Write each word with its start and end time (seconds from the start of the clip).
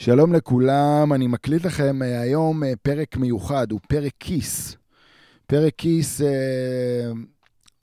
שלום 0.00 0.32
לכולם, 0.32 1.12
אני 1.12 1.26
מקליט 1.26 1.64
לכם 1.64 2.02
אה, 2.02 2.20
היום 2.20 2.64
אה, 2.64 2.72
פרק 2.82 3.16
מיוחד, 3.16 3.72
הוא 3.72 3.80
פרק 3.88 4.12
כיס. 4.20 4.76
פרק 5.46 5.74
כיס 5.78 6.20
אה, 6.20 7.10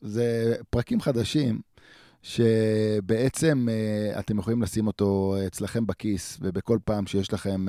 זה 0.01 0.55
פרקים 0.69 1.01
חדשים, 1.01 1.59
שבעצם 2.21 3.67
אתם 4.19 4.39
יכולים 4.39 4.61
לשים 4.61 4.87
אותו 4.87 5.35
אצלכם 5.47 5.87
בכיס, 5.87 6.37
ובכל 6.41 6.77
פעם 6.85 7.07
שיש 7.07 7.33
לכם 7.33 7.65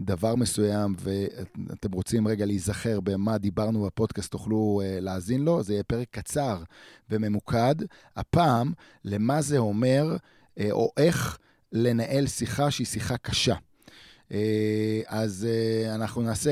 דבר 0.00 0.34
מסוים 0.34 0.94
ואתם 0.98 1.92
רוצים 1.92 2.28
רגע 2.28 2.46
להיזכר 2.46 3.00
במה 3.00 3.38
דיברנו 3.38 3.82
בפודקאסט, 3.82 4.30
תוכלו 4.30 4.82
להאזין 5.00 5.44
לו. 5.44 5.62
זה 5.62 5.72
יהיה 5.72 5.82
פרק 5.82 6.08
קצר 6.10 6.62
וממוקד. 7.10 7.74
הפעם, 8.16 8.72
למה 9.04 9.42
זה 9.42 9.58
אומר, 9.58 10.16
או 10.70 10.90
איך... 10.96 11.38
לנהל 11.74 12.26
שיחה 12.26 12.70
שהיא 12.70 12.86
שיחה 12.86 13.16
קשה. 13.16 13.54
אה, 14.32 15.00
אז 15.06 15.48
אה, 15.50 15.94
אנחנו 15.94 16.22
נעשה 16.22 16.50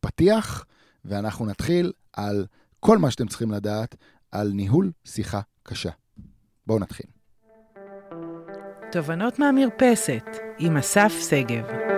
פתיח, 0.00 0.64
ואנחנו 1.04 1.46
נתחיל 1.46 1.92
על 2.12 2.46
כל 2.80 2.98
מה 2.98 3.10
שאתם 3.10 3.26
צריכים 3.26 3.50
לדעת 3.50 3.96
על 4.32 4.50
ניהול 4.54 4.90
שיחה 5.04 5.40
קשה. 5.62 5.90
בואו 6.66 6.78
נתחיל. 6.78 7.06
תובנות 8.92 9.38
מהמרפסת 9.38 10.26
עם 10.58 10.76
אסף 10.76 11.12
שגב. 11.30 11.95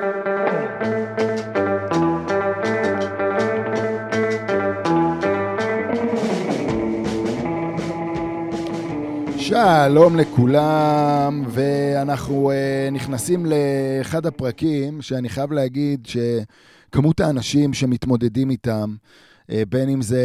שלום 9.49 10.17
לכולם, 10.17 11.45
ואנחנו 11.49 12.51
uh, 12.51 12.91
נכנסים 12.91 13.47
לאחד 13.47 14.27
הפרקים 14.27 15.03
שאני 15.03 15.29
חייב 15.29 15.53
להגיד 15.53 16.07
שכמות 16.07 17.21
האנשים 17.21 17.75
שמתמודדים 17.75 18.51
איתם, 18.51 18.97
uh, 19.43 19.55
בין 19.69 19.89
אם 19.89 20.03
זה 20.03 20.23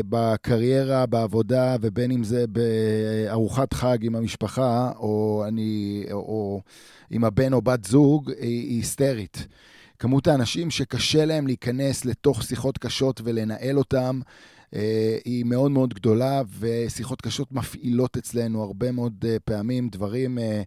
uh, 0.00 0.06
בקריירה, 0.08 1.06
בעבודה, 1.06 1.76
ובין 1.80 2.10
אם 2.10 2.24
זה 2.24 2.44
בארוחת 2.46 3.72
חג 3.72 3.98
עם 4.04 4.16
המשפחה, 4.16 4.90
או, 4.98 5.44
אני, 5.48 6.04
או, 6.12 6.16
או 6.16 6.60
עם 7.10 7.24
הבן 7.24 7.52
או 7.52 7.62
בת 7.62 7.84
זוג, 7.84 8.30
היא, 8.30 8.38
היא 8.40 8.76
היסטרית. 8.76 9.46
כמות 9.98 10.26
האנשים 10.26 10.70
שקשה 10.70 11.24
להם 11.24 11.46
להיכנס 11.46 12.04
לתוך 12.04 12.42
שיחות 12.42 12.78
קשות 12.78 13.20
ולנהל 13.24 13.78
אותם, 13.78 14.20
היא 15.24 15.44
מאוד 15.44 15.70
מאוד 15.70 15.94
גדולה, 15.94 16.42
ושיחות 16.58 17.20
קשות 17.20 17.52
מפעילות 17.52 18.16
אצלנו 18.16 18.62
הרבה 18.62 18.92
מאוד 18.92 19.24
אה, 19.28 19.36
פעמים 19.44 19.88
דברים 19.88 20.38
אה, 20.38 20.62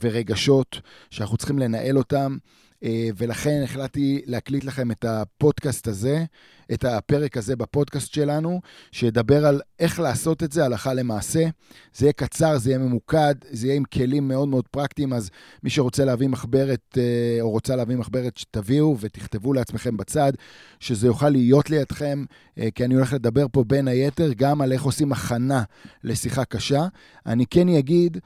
ורגשות 0.00 0.80
שאנחנו 1.10 1.36
צריכים 1.36 1.58
לנהל 1.58 1.98
אותם. 1.98 2.36
אה, 2.84 3.08
ולכן 3.16 3.60
החלטתי 3.64 4.22
להקליט 4.26 4.64
לכם 4.64 4.90
את 4.90 5.04
הפודקאסט 5.04 5.88
הזה, 5.88 6.24
את 6.72 6.84
הפרק 6.84 7.36
הזה 7.36 7.56
בפודקאסט 7.56 8.14
שלנו, 8.14 8.60
שידבר 8.92 9.46
על 9.46 9.60
איך 9.80 10.00
לעשות 10.00 10.42
את 10.42 10.52
זה 10.52 10.64
הלכה 10.64 10.94
למעשה. 10.94 11.48
זה 11.94 12.06
יהיה 12.06 12.12
קצר, 12.12 12.58
זה 12.58 12.70
יהיה 12.70 12.78
ממוקד, 12.78 13.34
זה 13.50 13.66
יהיה 13.66 13.76
עם 13.76 13.84
כלים 13.84 14.28
מאוד 14.28 14.48
מאוד 14.48 14.68
פרקטיים, 14.68 15.12
אז 15.12 15.30
מי 15.62 15.70
שרוצה 15.70 16.04
להביא 16.04 16.28
מחברת 16.28 16.98
אה, 16.98 17.38
או 17.40 17.50
רוצה 17.50 17.76
להביא 17.76 17.96
מחברת, 17.96 18.40
תביאו 18.50 18.96
ותכתבו 19.00 19.52
לעצמכם 19.52 19.96
בצד, 19.96 20.32
שזה 20.80 21.06
יוכל 21.06 21.28
להיות 21.28 21.70
לידכם, 21.70 22.24
אה, 22.58 22.68
כי 22.74 22.84
אני 22.84 22.94
הולך 22.94 23.12
לדבר 23.12 23.46
פה 23.52 23.64
בין 23.64 23.88
היתר 23.88 24.32
גם 24.36 24.60
על 24.60 24.72
איך 24.72 24.82
עושים 24.82 25.12
הכנה 25.12 25.62
לשיחה 26.04 26.44
קשה. 26.44 26.86
אני 27.26 27.46
כן 27.46 27.68
אגיד... 27.68 28.18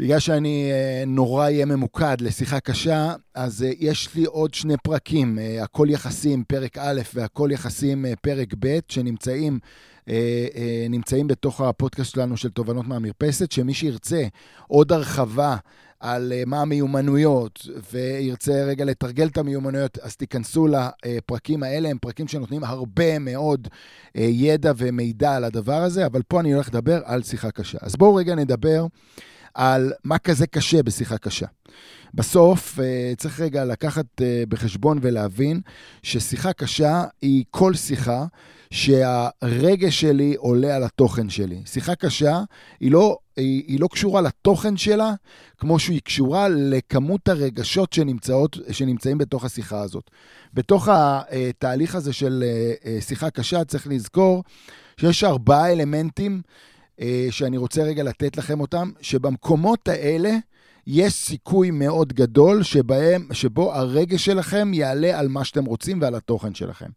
בגלל 0.00 0.18
שאני 0.18 0.70
אה, 0.72 1.04
נורא 1.06 1.44
אהיה 1.44 1.66
ממוקד 1.66 2.20
לשיחה 2.20 2.60
קשה, 2.60 3.14
אז 3.34 3.62
אה, 3.62 3.70
יש 3.78 4.14
לי 4.14 4.24
עוד 4.24 4.54
שני 4.54 4.74
פרקים, 4.82 5.38
אה, 5.38 5.62
הכל 5.62 5.86
יחסים, 5.90 6.44
פרק 6.48 6.78
א' 6.78 7.00
והכל 7.14 7.48
יחסים, 7.52 8.04
פרק 8.22 8.54
ב', 8.58 8.78
שנמצאים 8.88 9.58
נמצאים 10.90 11.26
בתוך 11.26 11.60
הפודקאסט 11.60 12.14
שלנו 12.14 12.36
של 12.36 12.48
תובנות 12.48 12.86
מהמרפסת, 12.88 13.52
שמי 13.52 13.74
שירצה 13.74 14.22
עוד 14.68 14.92
הרחבה 14.92 15.56
על 16.00 16.32
מה 16.46 16.60
המיומנויות, 16.60 17.66
וירצה 17.92 18.64
רגע 18.64 18.84
לתרגל 18.84 19.26
את 19.26 19.38
המיומנויות, 19.38 19.98
אז 19.98 20.16
תיכנסו 20.16 20.66
לפרקים 20.68 21.62
האלה, 21.62 21.88
הם 21.88 21.98
פרקים 21.98 22.28
שנותנים 22.28 22.64
הרבה 22.64 23.18
מאוד 23.18 23.68
ידע 24.14 24.72
ומידע 24.76 25.36
על 25.36 25.44
הדבר 25.44 25.82
הזה, 25.82 26.06
אבל 26.06 26.22
פה 26.28 26.40
אני 26.40 26.52
הולך 26.52 26.68
לדבר 26.68 27.00
על 27.04 27.22
שיחה 27.22 27.50
קשה. 27.50 27.78
אז 27.82 27.96
בואו 27.96 28.14
רגע 28.14 28.34
נדבר. 28.34 28.86
על 29.54 29.92
מה 30.04 30.18
כזה 30.18 30.46
קשה 30.46 30.82
בשיחה 30.82 31.18
קשה. 31.18 31.46
בסוף 32.14 32.80
אה, 32.80 33.12
צריך 33.16 33.40
רגע 33.40 33.64
לקחת 33.64 34.06
אה, 34.22 34.42
בחשבון 34.48 34.98
ולהבין 35.02 35.60
ששיחה 36.02 36.52
קשה 36.52 37.04
היא 37.22 37.44
כל 37.50 37.74
שיחה 37.74 38.24
שהרגש 38.70 40.00
שלי 40.00 40.34
עולה 40.38 40.76
על 40.76 40.84
התוכן 40.84 41.30
שלי. 41.30 41.62
שיחה 41.66 41.94
קשה 41.94 42.40
היא 42.80 42.90
לא, 42.92 43.18
היא, 43.36 43.64
היא 43.66 43.80
לא 43.80 43.88
קשורה 43.92 44.20
לתוכן 44.20 44.76
שלה, 44.76 45.12
כמו 45.58 45.78
שהיא 45.78 46.00
קשורה 46.00 46.48
לכמות 46.48 47.28
הרגשות 47.28 47.92
שנמצאות, 47.92 48.58
שנמצאים 48.70 49.18
בתוך 49.18 49.44
השיחה 49.44 49.80
הזאת. 49.80 50.10
בתוך 50.54 50.88
התהליך 50.92 51.94
הזה 51.94 52.12
של 52.12 52.44
אה, 52.84 53.00
שיחה 53.00 53.30
קשה 53.30 53.64
צריך 53.64 53.86
לזכור 53.86 54.44
שיש 55.00 55.24
ארבעה 55.24 55.72
אלמנטים 55.72 56.42
שאני 57.30 57.56
רוצה 57.56 57.82
רגע 57.82 58.02
לתת 58.02 58.36
לכם 58.36 58.60
אותם, 58.60 58.90
שבמקומות 59.00 59.88
האלה 59.88 60.30
יש 60.86 61.12
סיכוי 61.12 61.70
מאוד 61.70 62.12
גדול 62.12 62.62
שבהם, 62.62 63.28
שבו 63.32 63.74
הרגש 63.74 64.24
שלכם 64.24 64.74
יעלה 64.74 65.18
על 65.18 65.28
מה 65.28 65.44
שאתם 65.44 65.64
רוצים 65.64 66.00
ועל 66.00 66.14
התוכן 66.14 66.54
שלכם. 66.54 66.88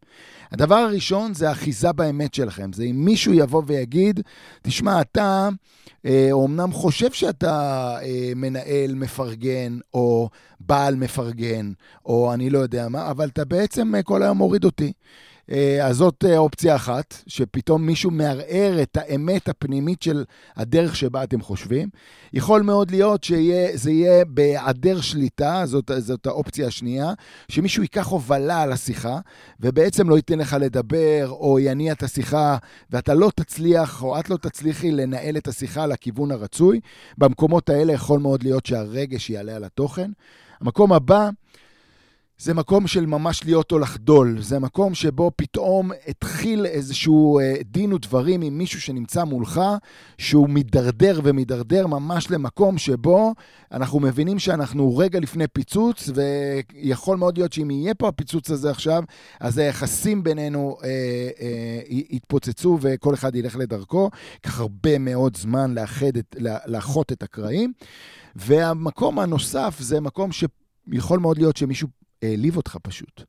הדבר 0.52 0.75
הראשון 0.75 1.34
זה 1.34 1.52
אחיזה 1.52 1.92
באמת 1.92 2.34
שלכם. 2.34 2.74
זה 2.74 2.84
אם 2.84 3.06
מישהו 3.06 3.34
יבוא 3.34 3.63
ויגיד, 3.66 4.19
תשמע, 4.62 5.02
אתה 5.02 5.50
אה, 6.06 6.28
אומנם 6.31 6.72
חושב 6.72 7.12
שאתה 7.12 7.52
אה, 8.02 8.31
מנהל 8.36 8.96
מפרגן, 8.96 9.78
או 9.94 10.30
בעל 10.59 10.96
מפרגן, 10.96 11.72
או 12.06 12.34
אני 12.34 12.50
לא 12.50 12.59
יודע 12.59 12.90
מה, 12.90 13.12
אבל 13.12 13.28
אתה 13.28 13.46
בעצם 13.46 13.96
אה, 13.96 14.03
כל 14.03 14.24
היום 14.24 14.38
מוריד 14.38 14.66
אותי. 14.66 14.94
אה, 15.52 15.88
אז 15.88 15.96
זאת 15.96 16.26
אה, 16.28 16.38
אופציה 16.38 16.76
אחת, 16.76 17.16
שפתאום 17.28 17.86
מישהו 17.86 18.12
מערער 18.12 18.81
את 18.81 18.98
האמת 18.98 19.50
הפנימית 19.50 20.02
של 20.02 20.24
הדרך 20.56 20.96
שבה 20.96 21.24
אתם 21.24 21.42
חושבים. 21.42 21.90
יכול 22.34 22.62
מאוד 22.62 22.92
להיות 22.92 23.24
שזה 23.24 23.92
יהיה 23.92 24.26
בהיעדר 24.26 25.02
שליטה, 25.02 25.62
זאת, 25.66 25.92
זאת 25.98 26.28
האופציה 26.28 26.68
השנייה, 26.68 27.14
שמישהו 27.48 27.84
ייקח 27.84 28.08
הובלה 28.08 28.62
על 28.62 28.72
השיחה, 28.72 29.20
ובעצם 29.59 30.09
לא 30.09 30.16
ייתן 30.16 30.40
לך 30.40 30.56
לדבר, 30.59 31.28
או 31.30 31.60
יניע 31.60 31.94
את 31.94 32.04
השיחה, 32.04 32.58
ואתה 32.90 33.14
לא 33.14 33.31
תצליח, 33.36 34.04
או 34.04 34.20
את 34.20 34.30
לא 34.30 34.38
תצליחי 34.38 34.92
לנהל 34.92 35.38
את 35.38 35.48
השיחה 35.48 35.86
לכיוון 35.86 36.31
הרצוי. 36.31 36.80
במקומות 37.18 37.70
האלה 37.70 37.94
יכול 37.94 38.20
מאוד 38.20 38.44
להיות 38.44 38.66
שהרגש 38.66 39.30
יעלה 39.30 39.56
על 39.56 39.64
התוכן. 39.64 40.12
המקום 40.62 40.94
הבא, 40.94 41.30
זה 42.38 42.54
מקום 42.54 42.88
של 42.88 43.06
ממש 43.06 43.44
להיות 43.44 43.72
או 43.72 43.80
לחדול. 43.80 44.42
זה 44.42 44.60
מקום 44.60 44.94
שבו 44.94 45.32
פתאום 45.36 45.92
התחיל 46.08 46.66
איזשהו 46.66 47.40
אה, 47.40 47.56
דין 47.64 47.94
ודברים 47.94 48.42
עם 48.42 48.58
מישהו 48.58 48.82
שנמצא 48.82 49.24
מולך, 49.24 49.62
שהוא 50.18 50.50
מידרדר 50.50 51.20
ומידרדר 51.24 51.88
ממש 51.88 52.32
למקום 52.32 52.78
שבו 52.78 53.34
אנחנו 53.72 54.00
מבינים 54.00 54.40
שאנחנו 54.40 54.98
רגע 54.98 55.20
לפני 55.20 55.48
פיצוץ, 55.48 56.10
ויכול 56.14 57.18
מאוד 57.18 57.38
להיות 57.38 57.54
שאם 57.54 57.72
יהיה 57.72 57.94
פה 57.94 58.08
הפיצוץ 58.08 58.50
הזה 58.50 58.72
עכשיו, 58.72 59.04
אז 59.40 59.58
היחסים 59.58 60.24
בינינו 60.24 60.78
אה, 60.84 60.90
אה, 61.42 61.80
יתפוצצו 61.90 62.78
וכל 62.82 63.14
אחד 63.14 63.36
ילך 63.36 63.56
לדרכו. 63.56 64.10
ייקח 64.34 64.60
הרבה 64.60 65.00
מאוד 65.00 65.38
זמן 65.38 65.74
לאחד 65.74 66.18
את, 66.18 66.36
לאחות 66.66 67.12
את 67.12 67.24
הקרעים. 67.24 67.74
והמקום 68.36 69.20
הנוסף 69.20 69.76
זה 69.80 70.02
מקום 70.02 70.30
שיכול 70.32 71.19
מאוד 71.19 71.38
להיות 71.38 71.57
שמישהו 71.57 71.88
העליב 72.24 72.58
אותך 72.58 72.78
פשוט. 72.81 73.24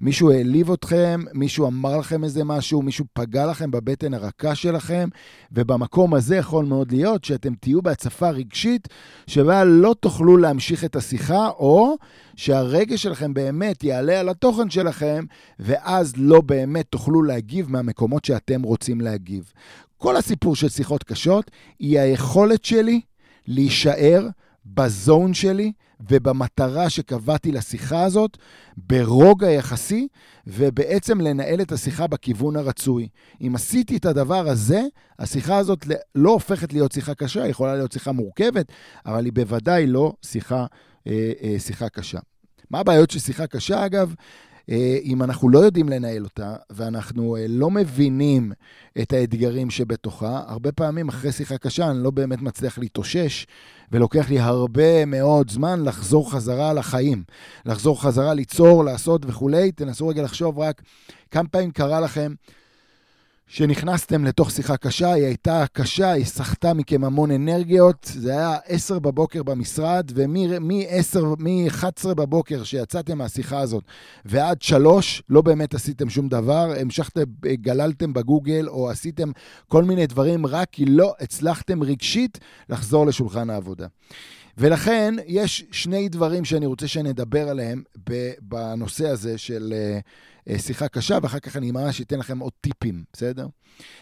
מישהו 0.00 0.30
העליב 0.30 0.70
אתכם, 0.70 1.20
מישהו 1.34 1.66
אמר 1.66 1.98
לכם 1.98 2.24
איזה 2.24 2.44
משהו, 2.44 2.82
מישהו 2.82 3.04
פגע 3.12 3.46
לכם 3.46 3.70
בבטן 3.70 4.14
הרכה 4.14 4.54
שלכם, 4.54 5.08
ובמקום 5.52 6.14
הזה 6.14 6.36
יכול 6.36 6.64
מאוד 6.64 6.92
להיות 6.92 7.24
שאתם 7.24 7.54
תהיו 7.54 7.82
בהצפה 7.82 8.30
רגשית 8.30 8.88
שבה 9.26 9.64
לא 9.64 9.94
תוכלו 10.00 10.36
להמשיך 10.36 10.84
את 10.84 10.96
השיחה, 10.96 11.48
או 11.48 11.96
שהרגש 12.36 13.02
שלכם 13.02 13.34
באמת 13.34 13.84
יעלה 13.84 14.20
על 14.20 14.28
התוכן 14.28 14.70
שלכם, 14.70 15.24
ואז 15.58 16.12
לא 16.16 16.40
באמת 16.40 16.86
תוכלו 16.90 17.22
להגיב 17.22 17.70
מהמקומות 17.70 18.24
שאתם 18.24 18.62
רוצים 18.62 19.00
להגיב. 19.00 19.52
כל 19.98 20.16
הסיפור 20.16 20.56
של 20.56 20.68
שיחות 20.68 21.04
קשות 21.04 21.50
היא 21.78 22.00
היכולת 22.00 22.64
שלי 22.64 23.00
להישאר 23.46 24.28
בזון 24.66 25.34
שלי 25.34 25.72
ובמטרה 26.08 26.90
שקבעתי 26.90 27.52
לשיחה 27.52 28.02
הזאת, 28.04 28.38
ברוגע 28.76 29.50
יחסי, 29.50 30.08
ובעצם 30.46 31.20
לנהל 31.20 31.60
את 31.60 31.72
השיחה 31.72 32.06
בכיוון 32.06 32.56
הרצוי. 32.56 33.08
אם 33.40 33.52
עשיתי 33.54 33.96
את 33.96 34.04
הדבר 34.04 34.48
הזה, 34.48 34.82
השיחה 35.18 35.56
הזאת 35.56 35.86
לא 36.14 36.30
הופכת 36.30 36.72
להיות 36.72 36.92
שיחה 36.92 37.14
קשה, 37.14 37.42
היא 37.42 37.50
יכולה 37.50 37.74
להיות 37.76 37.92
שיחה 37.92 38.12
מורכבת, 38.12 38.72
אבל 39.06 39.24
היא 39.24 39.32
בוודאי 39.32 39.86
לא 39.86 40.12
שיחה, 40.22 40.66
אה, 41.06 41.32
אה, 41.42 41.54
שיחה 41.58 41.88
קשה. 41.88 42.18
מה 42.70 42.80
הבעיות 42.80 43.10
של 43.10 43.18
שיחה 43.18 43.46
קשה, 43.46 43.86
אגב? 43.86 44.14
אה, 44.70 44.98
אם 45.02 45.22
אנחנו 45.22 45.48
לא 45.48 45.58
יודעים 45.58 45.88
לנהל 45.88 46.24
אותה, 46.24 46.54
ואנחנו 46.70 47.36
אה, 47.36 47.44
לא 47.48 47.70
מבינים 47.70 48.52
את 49.02 49.12
האתגרים 49.12 49.70
שבתוכה, 49.70 50.42
הרבה 50.46 50.72
פעמים 50.72 51.08
אחרי 51.08 51.32
שיחה 51.32 51.58
קשה 51.58 51.90
אני 51.90 52.02
לא 52.02 52.10
באמת 52.10 52.42
מצליח 52.42 52.78
להתאושש, 52.78 53.46
ולוקח 53.92 54.30
לי 54.30 54.40
הרבה 54.40 55.04
מאוד 55.04 55.50
זמן 55.50 55.84
לחזור 55.84 56.32
חזרה 56.32 56.72
לחיים. 56.72 57.22
לחזור 57.66 58.02
חזרה 58.02 58.34
ליצור, 58.34 58.84
לעשות 58.84 59.22
וכולי. 59.26 59.72
תנסו 59.72 60.08
רגע 60.08 60.22
לחשוב 60.22 60.58
רק 60.58 60.82
כמה 61.30 61.48
פעמים 61.48 61.70
קרה 61.70 62.00
לכם 62.00 62.34
שנכנסתם 63.52 64.24
לתוך 64.24 64.50
שיחה 64.50 64.76
קשה, 64.76 65.12
היא 65.12 65.24
הייתה 65.24 65.64
קשה, 65.72 66.10
היא 66.10 66.24
סחטה 66.24 66.74
מכם 66.74 67.04
המון 67.04 67.30
אנרגיות, 67.30 68.10
זה 68.14 68.30
היה 68.30 68.56
10 68.66 68.98
בבוקר 68.98 69.42
במשרד, 69.42 70.10
ומ-11 70.14 72.14
בבוקר 72.14 72.64
שיצאתם 72.64 73.18
מהשיחה 73.18 73.58
הזאת 73.58 73.84
ועד 74.24 74.62
3, 74.62 75.22
לא 75.28 75.42
באמת 75.42 75.74
עשיתם 75.74 76.10
שום 76.10 76.28
דבר, 76.28 76.72
המשכתם, 76.80 77.22
גללתם 77.46 78.12
בגוגל 78.12 78.68
או 78.68 78.90
עשיתם 78.90 79.30
כל 79.68 79.84
מיני 79.84 80.06
דברים, 80.06 80.46
רק 80.46 80.68
כי 80.72 80.86
לא 80.86 81.14
הצלחתם 81.20 81.82
רגשית 81.82 82.38
לחזור 82.68 83.06
לשולחן 83.06 83.50
העבודה. 83.50 83.86
ולכן 84.58 85.14
יש 85.26 85.64
שני 85.72 86.08
דברים 86.08 86.44
שאני 86.44 86.66
רוצה 86.66 86.88
שנדבר 86.88 87.48
עליהם 87.48 87.82
בנושא 88.40 89.08
הזה 89.08 89.38
של 89.38 89.74
אה, 90.48 90.58
שיחה 90.58 90.88
קשה, 90.88 91.18
ואחר 91.22 91.38
כך 91.38 91.56
אני 91.56 91.70
ממש 91.70 92.00
אתן 92.00 92.18
לכם 92.18 92.38
עוד 92.38 92.52
טיפים, 92.60 93.04
בסדר? 93.12 93.46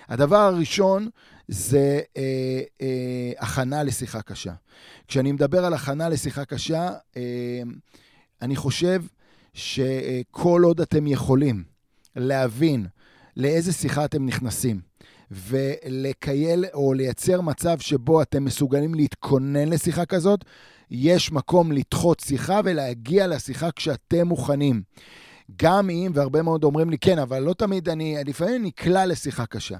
הדבר 0.08 0.36
הראשון 0.36 1.08
זה 1.48 2.00
אה, 2.16 2.60
אה, 2.80 3.32
הכנה 3.38 3.82
לשיחה 3.82 4.22
קשה. 4.22 4.52
כשאני 5.08 5.32
מדבר 5.32 5.64
על 5.64 5.74
הכנה 5.74 6.08
לשיחה 6.08 6.44
קשה, 6.44 6.90
אה, 7.16 7.62
אני 8.42 8.56
חושב 8.56 9.02
שכל 9.54 10.62
עוד 10.64 10.80
אתם 10.80 11.06
יכולים 11.06 11.64
להבין 12.16 12.86
לאיזה 13.36 13.72
שיחה 13.72 14.04
אתם 14.04 14.26
נכנסים, 14.26 14.80
ולקייל 15.30 16.64
או 16.74 16.92
לייצר 16.92 17.40
מצב 17.40 17.78
שבו 17.78 18.22
אתם 18.22 18.44
מסוגלים 18.44 18.94
להתכונן 18.94 19.68
לשיחה 19.68 20.06
כזאת, 20.06 20.44
יש 20.90 21.32
מקום 21.32 21.72
לדחות 21.72 22.20
שיחה 22.20 22.60
ולהגיע 22.64 23.26
לשיחה 23.26 23.70
כשאתם 23.70 24.28
מוכנים. 24.28 24.82
גם 25.62 25.90
אם, 25.90 26.12
והרבה 26.14 26.42
מאוד 26.42 26.64
אומרים 26.64 26.90
לי, 26.90 26.98
כן, 26.98 27.18
אבל 27.18 27.38
לא 27.38 27.52
תמיד 27.52 27.88
אני, 27.88 28.16
לפעמים 28.26 28.64
נקלע 28.64 29.06
לשיחה 29.06 29.46
קשה. 29.46 29.76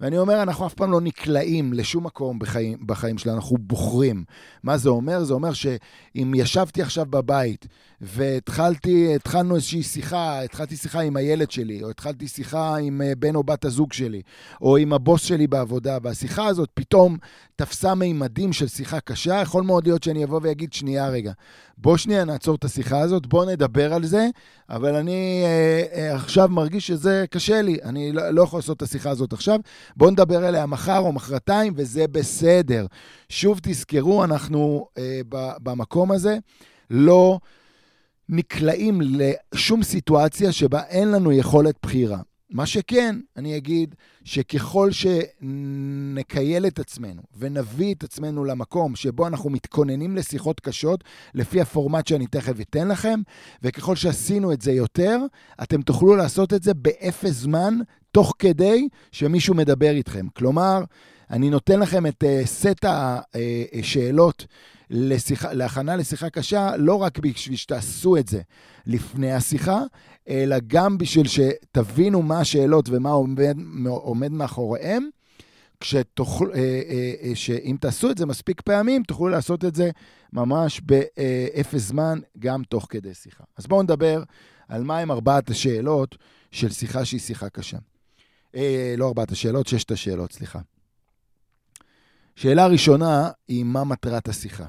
ואני 0.00 0.18
אומר, 0.18 0.42
אנחנו 0.42 0.66
אף 0.66 0.74
פעם 0.74 0.92
לא 0.92 1.00
נקלעים 1.00 1.72
לשום 1.72 2.06
מקום 2.06 2.38
בחיים, 2.38 2.78
בחיים 2.86 3.18
שלנו, 3.18 3.36
אנחנו 3.36 3.58
בוחרים. 3.58 4.24
מה 4.62 4.78
זה 4.78 4.88
אומר? 4.88 5.24
זה 5.24 5.34
אומר 5.34 5.52
שאם 5.52 6.32
ישבתי 6.36 6.82
עכשיו 6.82 7.06
בבית 7.10 7.66
והתחלתי, 8.00 9.14
התחלנו 9.14 9.54
איזושהי 9.54 9.82
שיחה, 9.82 10.42
התחלתי 10.42 10.76
שיחה 10.76 11.00
עם 11.00 11.16
הילד 11.16 11.50
שלי, 11.50 11.82
או 11.82 11.90
התחלתי 11.90 12.28
שיחה 12.28 12.76
עם 12.76 13.02
אה, 13.02 13.12
בן 13.18 13.34
או 13.34 13.42
בת 13.42 13.64
הזוג 13.64 13.92
שלי, 13.92 14.22
או 14.60 14.76
עם 14.76 14.92
הבוס 14.92 15.22
שלי 15.22 15.46
בעבודה, 15.46 15.98
והשיחה 16.02 16.46
הזאת 16.46 16.70
פתאום 16.74 17.16
תפסה 17.56 17.94
מימדים 17.94 18.52
של 18.52 18.68
שיחה 18.68 19.00
קשה, 19.00 19.40
יכול 19.42 19.62
מאוד 19.62 19.86
להיות 19.86 20.02
שאני 20.02 20.24
אבוא 20.24 20.40
ואגיד, 20.42 20.72
שנייה 20.72 21.08
רגע, 21.08 21.32
בוא 21.78 21.96
שנייה 21.96 22.24
נעצור 22.24 22.54
את 22.54 22.64
השיחה 22.64 23.00
הזאת, 23.00 23.26
בוא 23.26 23.44
נדבר 23.44 23.92
על 23.92 24.04
זה, 24.04 24.28
אבל 24.70 24.94
אני 24.94 25.42
אה, 25.44 25.82
אה, 25.92 26.14
עכשיו 26.14 26.48
מרגיש 26.48 26.86
שזה 26.86 27.24
קשה 27.30 27.62
לי, 27.62 27.78
אני 27.84 28.12
לא, 28.12 28.30
לא 28.30 28.42
יכול 28.42 28.58
לעשות 28.58 28.76
את 28.76 28.82
השיחה 28.82 29.10
הזאת 29.10 29.32
עכשיו, 29.32 29.60
בוא 29.96 30.10
נדבר 30.10 30.44
עליה 30.44 30.66
מחר 30.66 30.98
או 30.98 31.12
מחרתיים, 31.12 31.72
וזה 31.76 32.08
בסדר. 32.08 32.86
שוב, 33.28 33.60
תזכרו, 33.62 34.24
אנחנו 34.24 34.88
אה, 34.98 35.20
במקום 35.62 36.12
הזה 36.12 36.38
לא... 36.90 37.38
נקלעים 38.28 39.00
לשום 39.02 39.82
סיטואציה 39.82 40.52
שבה 40.52 40.82
אין 40.82 41.10
לנו 41.10 41.32
יכולת 41.32 41.74
בחירה. 41.82 42.18
מה 42.50 42.66
שכן, 42.66 43.16
אני 43.36 43.56
אגיד 43.56 43.94
שככל 44.24 44.90
שנקייל 44.90 46.66
את 46.66 46.78
עצמנו 46.78 47.22
ונביא 47.38 47.94
את 47.94 48.04
עצמנו 48.04 48.44
למקום 48.44 48.96
שבו 48.96 49.26
אנחנו 49.26 49.50
מתכוננים 49.50 50.16
לשיחות 50.16 50.60
קשות, 50.60 51.04
לפי 51.34 51.60
הפורמט 51.60 52.06
שאני 52.06 52.26
תכף 52.26 52.60
אתן 52.60 52.88
לכם, 52.88 53.20
וככל 53.62 53.96
שעשינו 53.96 54.52
את 54.52 54.62
זה 54.62 54.72
יותר, 54.72 55.18
אתם 55.62 55.82
תוכלו 55.82 56.16
לעשות 56.16 56.52
את 56.52 56.62
זה 56.62 56.74
באפס 56.74 57.30
זמן, 57.30 57.74
תוך 58.12 58.34
כדי 58.38 58.88
שמישהו 59.12 59.54
מדבר 59.54 59.90
איתכם. 59.90 60.26
כלומר, 60.36 60.84
אני 61.30 61.50
נותן 61.50 61.80
לכם 61.80 62.06
את 62.06 62.24
uh, 62.24 62.46
סט 62.46 62.84
השאלות 62.84 64.40
uh, 64.40 64.75
לשיחה, 64.90 65.52
להכנה 65.52 65.96
לשיחה 65.96 66.30
קשה, 66.30 66.76
לא 66.76 66.94
רק 66.94 67.18
בשביל 67.18 67.56
שתעשו 67.56 68.16
את 68.16 68.28
זה 68.28 68.40
לפני 68.86 69.32
השיחה, 69.32 69.82
אלא 70.28 70.56
גם 70.66 70.98
בשביל 70.98 71.26
שתבינו 71.28 72.22
מה 72.22 72.40
השאלות 72.40 72.88
ומה 72.88 73.10
עומד, 73.10 73.56
עומד 73.86 74.32
מאחוריהם. 74.32 75.08
כשתוכל, 75.80 76.50
אה, 76.54 76.58
אה, 76.58 77.14
אה, 77.22 77.34
שאם 77.34 77.76
תעשו 77.80 78.10
את 78.10 78.18
זה 78.18 78.26
מספיק 78.26 78.60
פעמים, 78.60 79.02
תוכלו 79.02 79.28
לעשות 79.28 79.64
את 79.64 79.74
זה 79.74 79.90
ממש 80.32 80.80
באפס 80.80 81.82
זמן, 81.82 82.18
גם 82.38 82.62
תוך 82.62 82.86
כדי 82.90 83.14
שיחה. 83.14 83.44
אז 83.56 83.66
בואו 83.66 83.82
נדבר 83.82 84.22
על 84.68 84.82
מהם 84.82 85.10
ארבעת 85.10 85.50
השאלות 85.50 86.16
של 86.50 86.70
שיחה 86.70 87.04
שהיא 87.04 87.20
שיחה 87.20 87.48
קשה. 87.48 87.78
לא 88.96 89.08
ארבעת 89.08 89.32
השאלות, 89.32 89.66
ששת 89.66 89.90
השאלות, 89.90 90.32
סליחה. 90.32 90.58
שאלה 92.36 92.66
ראשונה 92.66 93.30
היא 93.48 93.64
מה 93.64 93.84
מטרת 93.84 94.28
השיחה. 94.28 94.64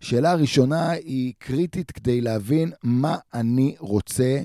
שאלה 0.00 0.34
ראשונה 0.34 0.90
היא 0.90 1.32
קריטית 1.38 1.90
כדי 1.90 2.20
להבין 2.20 2.72
מה 2.82 3.16
אני 3.34 3.74
רוצה 3.78 4.40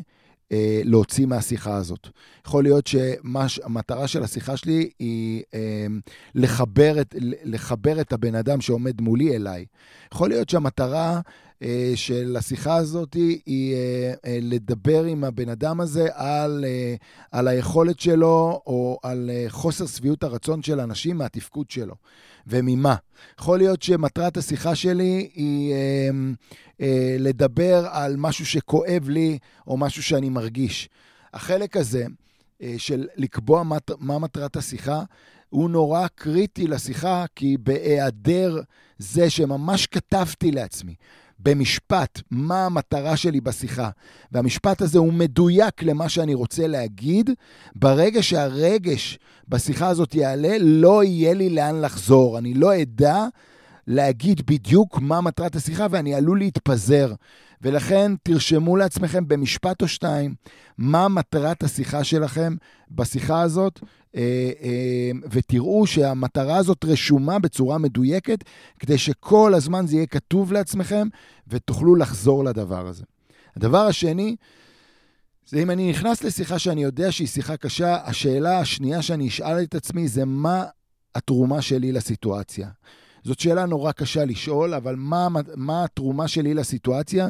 אה, 0.51 0.81
להוציא 0.83 1.25
מהשיחה 1.25 1.75
הזאת. 1.75 2.07
יכול 2.47 2.63
להיות 2.63 2.87
שהמטרה 2.87 4.07
של 4.07 4.23
השיחה 4.23 4.57
שלי 4.57 4.89
היא 4.99 5.43
אה, 5.53 5.85
לחבר, 6.35 7.01
את, 7.01 7.15
לחבר 7.43 8.01
את 8.01 8.13
הבן 8.13 8.35
אדם 8.35 8.61
שעומד 8.61 9.01
מולי 9.01 9.35
אליי. 9.35 9.65
יכול 10.13 10.29
להיות 10.29 10.49
שהמטרה 10.49 11.21
אה, 11.63 11.91
של 11.95 12.35
השיחה 12.39 12.75
הזאת 12.75 13.13
היא 13.45 13.75
אה, 13.75 14.13
אה, 14.25 14.39
לדבר 14.41 15.03
עם 15.03 15.23
הבן 15.23 15.49
אדם 15.49 15.81
הזה 15.81 16.07
על, 16.13 16.65
על 17.31 17.47
היכולת 17.47 17.99
שלו 17.99 18.61
או 18.67 18.99
על 19.03 19.29
חוסר 19.47 19.85
שביעות 19.87 20.23
הרצון 20.23 20.63
של 20.63 20.79
אנשים 20.79 21.17
מהתפקוד 21.17 21.71
שלו. 21.71 21.95
וממה. 22.47 22.95
יכול 23.39 23.57
להיות 23.57 23.81
שמטרת 23.81 24.37
השיחה 24.37 24.75
שלי 24.75 25.29
היא 25.33 25.73
אה, 25.73 26.09
אה, 26.81 27.15
לדבר 27.19 27.87
על 27.91 28.15
משהו 28.17 28.45
שכואב 28.45 29.09
לי 29.09 29.37
או 29.67 29.77
משהו 29.77 30.03
שאני 30.03 30.29
מרגיש. 30.29 30.89
החלק 31.33 31.77
הזה 31.77 32.05
אה, 32.61 32.73
של 32.77 33.07
לקבוע 33.15 33.63
מת, 33.63 33.91
מה 33.99 34.19
מטרת 34.19 34.55
השיחה, 34.55 35.03
הוא 35.49 35.69
נורא 35.69 36.07
קריטי 36.15 36.67
לשיחה, 36.67 37.25
כי 37.35 37.57
בהיעדר 37.59 38.61
זה 38.97 39.29
שממש 39.29 39.87
כתבתי 39.87 40.51
לעצמי 40.51 40.95
במשפט 41.39 42.21
מה 42.31 42.65
המטרה 42.65 43.17
שלי 43.17 43.41
בשיחה, 43.41 43.89
והמשפט 44.31 44.81
הזה 44.81 44.99
הוא 44.99 45.13
מדויק 45.13 45.83
למה 45.83 46.09
שאני 46.09 46.33
רוצה 46.33 46.67
להגיד, 46.67 47.29
ברגע 47.75 48.23
שהרגש 48.23 49.19
בשיחה 49.47 49.87
הזאת 49.87 50.15
יעלה, 50.15 50.57
לא 50.59 51.03
יהיה 51.03 51.33
לי 51.33 51.49
לאן 51.49 51.81
לחזור. 51.81 52.37
אני 52.37 52.53
לא 52.53 52.81
אדע 52.81 53.25
להגיד 53.87 54.41
בדיוק 54.45 54.99
מה 55.01 55.21
מטרת 55.21 55.55
השיחה 55.55 55.87
ואני 55.91 56.15
עלול 56.15 56.39
להתפזר. 56.39 57.13
ולכן 57.61 58.11
תרשמו 58.23 58.75
לעצמכם 58.75 59.27
במשפט 59.27 59.81
או 59.81 59.87
שתיים 59.87 60.35
מה 60.77 61.07
מטרת 61.07 61.63
השיחה 61.63 62.03
שלכם 62.03 62.55
בשיחה 62.91 63.41
הזאת, 63.41 63.79
אה, 64.15 64.51
אה, 64.61 65.11
ותראו 65.31 65.87
שהמטרה 65.87 66.57
הזאת 66.57 66.85
רשומה 66.85 67.39
בצורה 67.39 67.77
מדויקת, 67.77 68.39
כדי 68.79 68.97
שכל 68.97 69.53
הזמן 69.53 69.87
זה 69.87 69.95
יהיה 69.95 70.05
כתוב 70.05 70.53
לעצמכם 70.53 71.07
ותוכלו 71.47 71.95
לחזור 71.95 72.43
לדבר 72.43 72.87
הזה. 72.87 73.03
הדבר 73.55 73.85
השני, 73.87 74.35
זה 75.45 75.61
אם 75.61 75.71
אני 75.71 75.89
נכנס 75.89 76.23
לשיחה 76.23 76.59
שאני 76.59 76.83
יודע 76.83 77.11
שהיא 77.11 77.27
שיחה 77.27 77.57
קשה, 77.57 77.97
השאלה 78.03 78.59
השנייה 78.59 79.01
שאני 79.01 79.27
אשאל 79.27 79.63
את 79.63 79.75
עצמי 79.75 80.07
זה 80.07 80.25
מה 80.25 80.65
התרומה 81.15 81.61
שלי 81.61 81.91
לסיטואציה. 81.91 82.69
זאת 83.27 83.39
שאלה 83.39 83.65
נורא 83.65 83.91
קשה 83.91 84.25
לשאול, 84.25 84.73
אבל 84.73 84.95
מה, 84.95 85.27
מה 85.55 85.83
התרומה 85.83 86.27
שלי 86.27 86.53
לסיטואציה? 86.53 87.27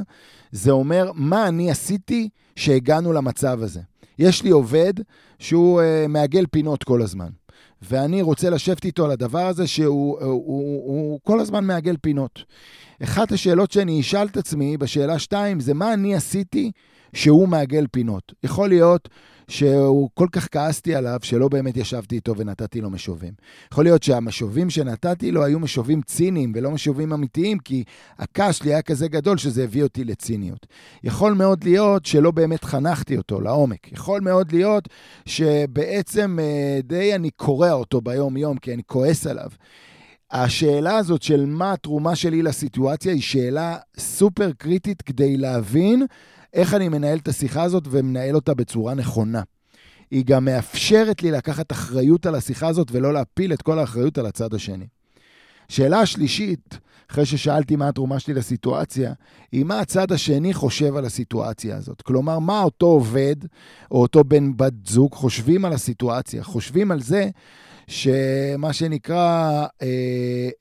זה 0.51 0.71
אומר, 0.71 1.11
מה 1.15 1.47
אני 1.47 1.71
עשיתי 1.71 2.29
שהגענו 2.55 3.13
למצב 3.13 3.61
הזה. 3.61 3.81
יש 4.19 4.43
לי 4.43 4.49
עובד 4.49 4.93
שהוא 5.39 5.81
uh, 5.81 6.07
מעגל 6.07 6.45
פינות 6.51 6.83
כל 6.83 7.01
הזמן. 7.01 7.29
ואני 7.81 8.21
רוצה 8.21 8.49
לשבת 8.49 8.85
איתו 8.85 9.05
על 9.05 9.11
הדבר 9.11 9.47
הזה 9.47 9.67
שהוא 9.67 10.19
הוא, 10.19 10.43
הוא, 10.45 10.83
הוא 10.85 11.19
כל 11.23 11.39
הזמן 11.39 11.65
מעגל 11.65 11.95
פינות. 12.01 12.43
אחת 13.03 13.31
השאלות 13.31 13.71
שאני 13.71 14.01
אשאל 14.01 14.27
את 14.27 14.37
עצמי 14.37 14.77
בשאלה 14.77 15.19
2 15.19 15.59
זה 15.59 15.73
מה 15.73 15.93
אני 15.93 16.15
עשיתי 16.15 16.71
שהוא 17.13 17.47
מעגל 17.47 17.85
פינות. 17.91 18.33
יכול 18.43 18.69
להיות 18.69 19.09
שהוא 19.47 20.09
כל 20.13 20.27
כך 20.31 20.47
כעסתי 20.51 20.95
עליו, 20.95 21.19
שלא 21.21 21.47
באמת 21.47 21.77
ישבתי 21.77 22.15
איתו 22.15 22.37
ונתתי 22.37 22.81
לו 22.81 22.89
משובים. 22.89 23.33
יכול 23.71 23.83
להיות 23.83 24.03
שהמשובים 24.03 24.69
שנתתי 24.69 25.31
לו 25.31 25.43
היו 25.43 25.59
משובים 25.59 26.01
ציניים 26.01 26.51
ולא 26.55 26.71
משובים 26.71 27.13
אמיתיים, 27.13 27.59
כי 27.59 27.83
הכעס 28.19 28.55
שלי 28.55 28.73
היה 28.73 28.81
כזה 28.81 29.07
גדול 29.07 29.37
שזה 29.37 29.63
הביא 29.63 29.83
אותי 29.83 30.03
לציניות. 30.03 30.67
יכול 31.03 31.33
מאוד 31.33 31.63
להיות 31.63 32.05
שלא 32.05 32.31
באמת 32.31 32.63
חנכתי 32.63 33.17
אותו 33.17 33.41
לעומק. 33.41 33.91
יכול 33.91 34.21
מאוד 34.21 34.51
להיות 34.51 34.89
שבעצם 35.25 36.37
אה, 36.41 36.79
די 36.83 37.15
אני 37.15 37.29
קורע 37.29 37.71
אותו 37.71 38.01
ביום-יום, 38.01 38.57
כי 38.57 38.73
אני 38.73 38.83
כועס 38.85 39.27
עליו. 39.27 39.49
השאלה 40.31 40.97
הזאת 40.97 41.21
של 41.21 41.45
מה 41.45 41.73
התרומה 41.73 42.15
שלי 42.15 42.41
לסיטואציה 42.41 43.13
היא 43.13 43.21
שאלה 43.21 43.77
סופר 43.97 44.51
קריטית 44.57 45.01
כדי 45.01 45.37
להבין 45.37 46.05
איך 46.57 46.73
אני 46.73 46.89
מנהל 46.89 47.17
את 47.17 47.27
השיחה 47.27 47.63
הזאת 47.63 47.83
ומנהל 47.89 48.35
אותה 48.35 48.53
בצורה 48.53 48.93
נכונה. 48.93 49.41
היא 50.11 50.25
גם 50.25 50.45
מאפשרת 50.45 51.23
לי 51.23 51.31
לקחת 51.31 51.71
אחריות 51.71 52.25
על 52.25 52.35
השיחה 52.35 52.67
הזאת 52.67 52.87
ולא 52.91 53.13
להפיל 53.13 53.53
את 53.53 53.61
כל 53.61 53.79
האחריות 53.79 54.17
על 54.17 54.25
הצד 54.25 54.53
השני. 54.53 54.87
שאלה 55.69 55.99
השלישית, 55.99 56.79
אחרי 57.11 57.25
ששאלתי 57.25 57.75
מה 57.75 57.87
התרומה 57.87 58.19
שלי 58.19 58.33
לסיטואציה, 58.33 59.13
היא 59.51 59.65
מה 59.65 59.79
הצד 59.79 60.11
השני 60.11 60.53
חושב 60.53 60.95
על 60.95 61.05
הסיטואציה 61.05 61.77
הזאת. 61.77 62.01
כלומר, 62.01 62.39
מה 62.39 62.63
אותו 62.63 62.85
עובד 62.85 63.35
או 63.91 64.01
אותו 64.01 64.23
בן 64.23 64.57
בת 64.57 64.73
זוג 64.85 65.13
חושבים 65.13 65.65
על 65.65 65.73
הסיטואציה, 65.73 66.43
חושבים 66.43 66.91
על 66.91 67.01
זה 67.01 67.29
שמה 67.89 68.73
שנקרא, 68.73 69.65
אה, 69.81 69.87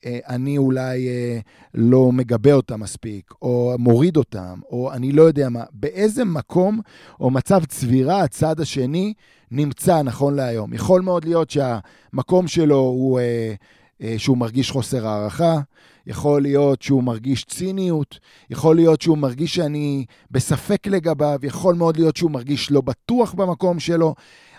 אה, 0.05 0.19
אני 0.29 0.57
אולי 0.57 1.07
אה, 1.07 1.39
לא 1.73 2.11
מגבה 2.11 2.53
אותם 2.53 2.79
מספיק, 2.79 3.31
או 3.41 3.75
מוריד 3.79 4.17
אותם, 4.17 4.59
או 4.69 4.93
אני 4.93 5.11
לא 5.11 5.21
יודע 5.21 5.49
מה, 5.49 5.63
באיזה 5.71 6.25
מקום 6.25 6.79
או 7.19 7.29
מצב 7.29 7.65
צבירה 7.65 8.21
הצד 8.23 8.59
השני 8.59 9.13
נמצא 9.51 10.01
נכון 10.01 10.35
להיום. 10.35 10.73
יכול 10.73 11.01
מאוד 11.01 11.25
להיות 11.25 11.49
שהמקום 11.49 12.47
שלו 12.47 12.79
הוא 12.79 13.19
אה, 13.19 13.53
אה, 14.01 14.15
שהוא 14.17 14.37
מרגיש 14.37 14.71
חוסר 14.71 15.07
הערכה, 15.07 15.59
יכול 16.07 16.41
להיות 16.41 16.81
שהוא 16.81 17.03
מרגיש 17.03 17.43
ציניות, 17.45 18.19
יכול 18.49 18.75
להיות 18.75 19.01
שהוא 19.01 19.17
מרגיש 19.17 19.55
שאני 19.55 20.05
בספק 20.31 20.87
לגביו, 20.87 21.39
יכול 21.43 21.75
מאוד 21.75 21.97
להיות 21.97 22.17
שהוא 22.17 22.31
מרגיש 22.31 22.71
לא 22.71 22.81
בטוח 22.81 23.33
במקום 23.33 23.79
שלו. 23.79 24.15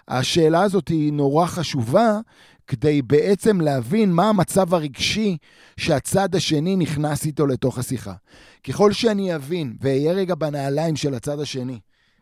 השאלה 0.08 0.62
הזאת 0.62 0.88
היא 0.88 1.12
נורא 1.12 1.46
חשובה, 1.46 2.18
כדי 2.68 3.02
בעצם 3.02 3.60
להבין 3.60 4.12
מה 4.12 4.28
המצב 4.28 4.74
הרגשי 4.74 5.36
שהצד 5.76 6.34
השני 6.34 6.76
נכנס 6.76 7.26
איתו 7.26 7.46
לתוך 7.46 7.78
השיחה. 7.78 8.14
ככל 8.64 8.92
שאני 8.92 9.34
אבין, 9.34 9.76
ואהיה 9.80 10.12
רגע 10.12 10.34
בנעליים 10.34 10.96
של 10.96 11.14
הצד 11.14 11.40
השני, 11.40 11.80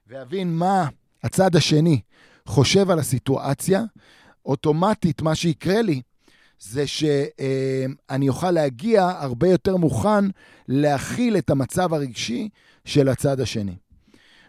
ואבין 0.08 0.56
מה 0.56 0.88
הצד 1.22 1.56
השני 1.56 2.00
חושב 2.46 2.90
על 2.90 2.98
הסיטואציה, 2.98 3.82
אוטומטית 4.46 5.22
מה 5.22 5.34
שיקרה 5.34 5.82
לי 5.82 6.00
זה 6.58 6.86
שאני 6.86 8.28
אוכל 8.28 8.50
להגיע 8.50 9.04
הרבה 9.18 9.48
יותר 9.48 9.76
מוכן 9.76 10.24
להכיל 10.68 11.36
את 11.36 11.50
המצב 11.50 11.94
הרגשי 11.94 12.48
של 12.84 13.08
הצד 13.08 13.40
השני. 13.40 13.76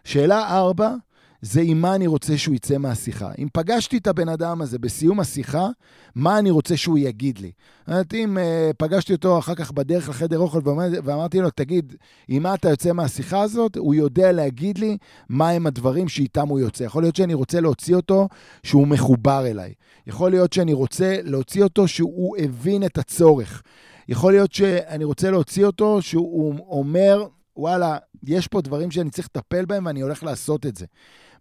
שאלה 0.04 0.58
ארבע, 0.58 0.96
זה 1.42 1.62
עם 1.62 1.82
מה 1.82 1.96
אני 1.96 2.08
רוצה 2.08 2.38
שהוא 2.38 2.56
יצא 2.56 2.78
מהשיחה. 2.78 3.32
אם 3.40 3.48
פגשתי 3.54 3.98
את 3.98 4.08
הבן 4.08 4.30
אדם 4.30 4.62
הזה 4.62 4.80
בסיום 4.80 5.20
השיחה, 5.20 5.68
מה 6.16 6.40
אני 6.40 6.52
רוצה 6.52 6.78
שהוא 6.78 6.98
יגיד 6.98 7.40
לי. 7.40 7.52
זאת 7.88 8.14
אם 8.14 8.38
uh, 8.38 8.74
פגשתי 8.78 9.14
אותו 9.14 9.40
אחר 9.40 9.56
כך 9.56 9.72
בדרך 9.72 10.10
לחדר 10.10 10.40
אוכל 10.40 10.60
ואמרתי 11.04 11.40
לו, 11.40 11.50
תגיד, 11.50 11.96
עם 12.28 12.44
מה 12.44 12.54
אתה 12.54 12.70
יוצא 12.70 12.92
מהשיחה 12.92 13.42
הזאת? 13.42 13.78
הוא 13.78 13.96
יודע 13.96 14.32
להגיד 14.32 14.78
לי 14.78 14.98
מה 15.30 15.50
הם 15.50 15.68
הדברים 15.68 16.08
שאיתם 16.08 16.48
הוא 16.48 16.60
יוצא. 16.60 16.84
יכול 16.84 17.04
להיות 17.04 17.16
שאני 17.16 17.34
רוצה 17.34 17.60
להוציא 17.60 17.96
אותו 17.96 18.28
שהוא 18.64 18.88
מחובר 18.88 19.48
אליי. 19.48 19.74
יכול 20.08 20.32
להיות 20.32 20.54
שאני 20.54 20.74
רוצה 20.74 21.16
להוציא 21.24 21.64
אותו 21.64 21.88
שהוא 21.88 22.38
הבין 22.38 22.84
את 22.84 22.98
הצורך. 22.98 23.62
יכול 24.10 24.34
להיות 24.34 24.54
שאני 24.54 25.04
רוצה 25.04 25.32
להוציא 25.32 25.66
אותו 25.66 26.02
שהוא 26.02 26.56
אומר, 26.70 27.28
וואלה, 27.58 27.98
יש 28.24 28.48
פה 28.48 28.62
דברים 28.62 28.92
שאני 28.92 29.10
צריך 29.10 29.28
לטפל 29.28 29.66
בהם 29.66 29.86
ואני 29.86 30.02
הולך 30.02 30.24
לעשות 30.24 30.66
את 30.66 30.76
זה. 30.76 30.86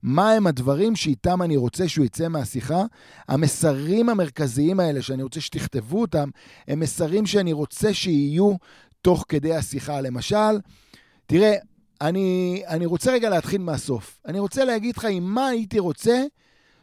מה 0.03 0.33
הם 0.33 0.47
הדברים 0.47 0.97
שאיתם 0.97 1.43
אני 1.43 1.57
רוצה 1.57 1.89
שהוא 1.89 2.07
יצא 2.07 2.29
מהשיחה. 2.29 2.83
המסרים 3.29 4.09
המרכזיים 4.09 4.81
האלה 4.81 5.03
שאני 5.03 5.23
רוצה 5.23 5.41
שתכתבו 5.41 6.01
אותם, 6.01 6.31
הם 6.69 6.81
מסרים 6.81 7.27
שאני 7.27 7.53
רוצה 7.53 7.95
שיהיו 7.95 8.55
תוך 9.03 9.25
כדי 9.29 9.55
השיחה. 9.55 10.01
למשל, 10.01 10.61
תראה, 11.27 11.55
אני, 12.01 12.63
אני 12.67 12.87
רוצה 12.87 13.13
רגע 13.13 13.31
להתחיל 13.31 13.61
מהסוף. 13.61 14.21
אני 14.27 14.39
רוצה 14.39 14.65
להגיד 14.65 14.97
לך 14.97 15.05
עם 15.05 15.23
מה 15.23 15.47
הייתי 15.47 15.79
רוצה 15.79 16.23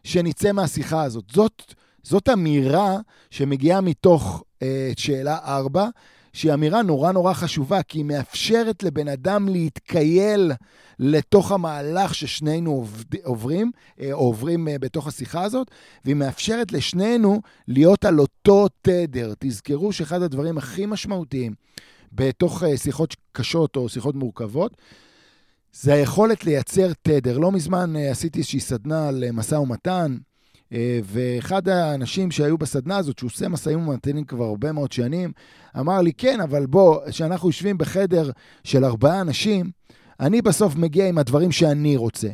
שנצא 0.03 0.51
מהשיחה 0.51 1.03
הזאת. 1.03 1.24
זאת, 1.34 1.74
זאת 2.03 2.29
אמירה 2.29 2.98
שמגיעה 3.29 3.82
מתוך 3.82 4.43
אה, 4.62 4.91
שאלה 4.98 5.38
4, 5.46 5.88
שהיא 6.34 6.54
אמירה 6.54 6.82
נורא 6.82 7.12
נורא 7.12 7.34
חשובה, 7.34 7.84
כי 7.84 8.00
היא 8.00 8.06
מאפשרת 8.06 8.84
לבן 8.84 9.08
אדם 9.08 9.50
להתקייל 9.50 10.52
לתוך 11.00 11.52
המהלך 11.52 12.16
ששנינו 12.16 12.86
עוברים, 13.24 13.72
או 14.00 14.04
אה, 14.04 14.13
עוברים 14.13 14.68
אה, 14.68 14.80
בתוך 14.80 15.08
השיחה 15.08 15.44
הזאת, 15.44 15.72
והיא 16.06 16.16
מאפשרת 16.16 16.72
לשנינו 16.72 17.42
להיות 17.68 18.06
על 18.06 18.20
אותו 18.20 18.68
תדר. 18.82 19.34
תזכרו 19.40 19.94
שאחד 19.94 20.22
הדברים 20.22 20.58
הכי 20.58 20.86
משמעותיים 20.86 21.54
בתוך 22.12 22.63
אה, 22.63 22.78
שיחות 22.78 23.16
קשות 23.32 23.75
או 23.75 23.90
שיחות 23.90 24.16
מורכבות, 24.16 24.78
זה 25.74 25.94
היכולת 25.94 26.46
לייצר 26.46 26.92
תדר. 27.02 27.38
לא 27.38 27.52
מזמן 27.52 27.96
עשיתי 27.96 28.40
איזושהי 28.40 28.60
סדנה 28.60 29.08
על 29.08 29.24
משא 29.32 29.56
ומתן, 29.56 30.18
ואחד 31.03 31.70
האנשים 31.70 32.32
שהיו 32.32 32.58
בסדנה 32.58 32.98
הזאת, 32.98 33.20
שהוא 33.20 33.30
עושה 33.30 33.48
משאים 33.48 33.88
ומתנים 33.88 34.24
כבר 34.24 34.46
הרבה 34.46 34.72
מאוד 34.72 34.92
שנים, 34.92 35.32
אמר 35.80 36.01
לי, 36.01 36.13
כן, 36.13 36.42
אבל 36.42 36.65
בוא, 36.65 37.00
כשאנחנו 37.10 37.50
יושבים 37.50 37.77
בחדר 37.77 38.32
של 38.63 38.86
ארבעה 38.86 39.22
אנשים, 39.22 39.72
אני 40.20 40.42
בסוף 40.42 40.75
מגיע 40.75 41.08
עם 41.08 41.18
הדברים 41.18 41.51
שאני 41.51 41.98
רוצה. 41.98 42.27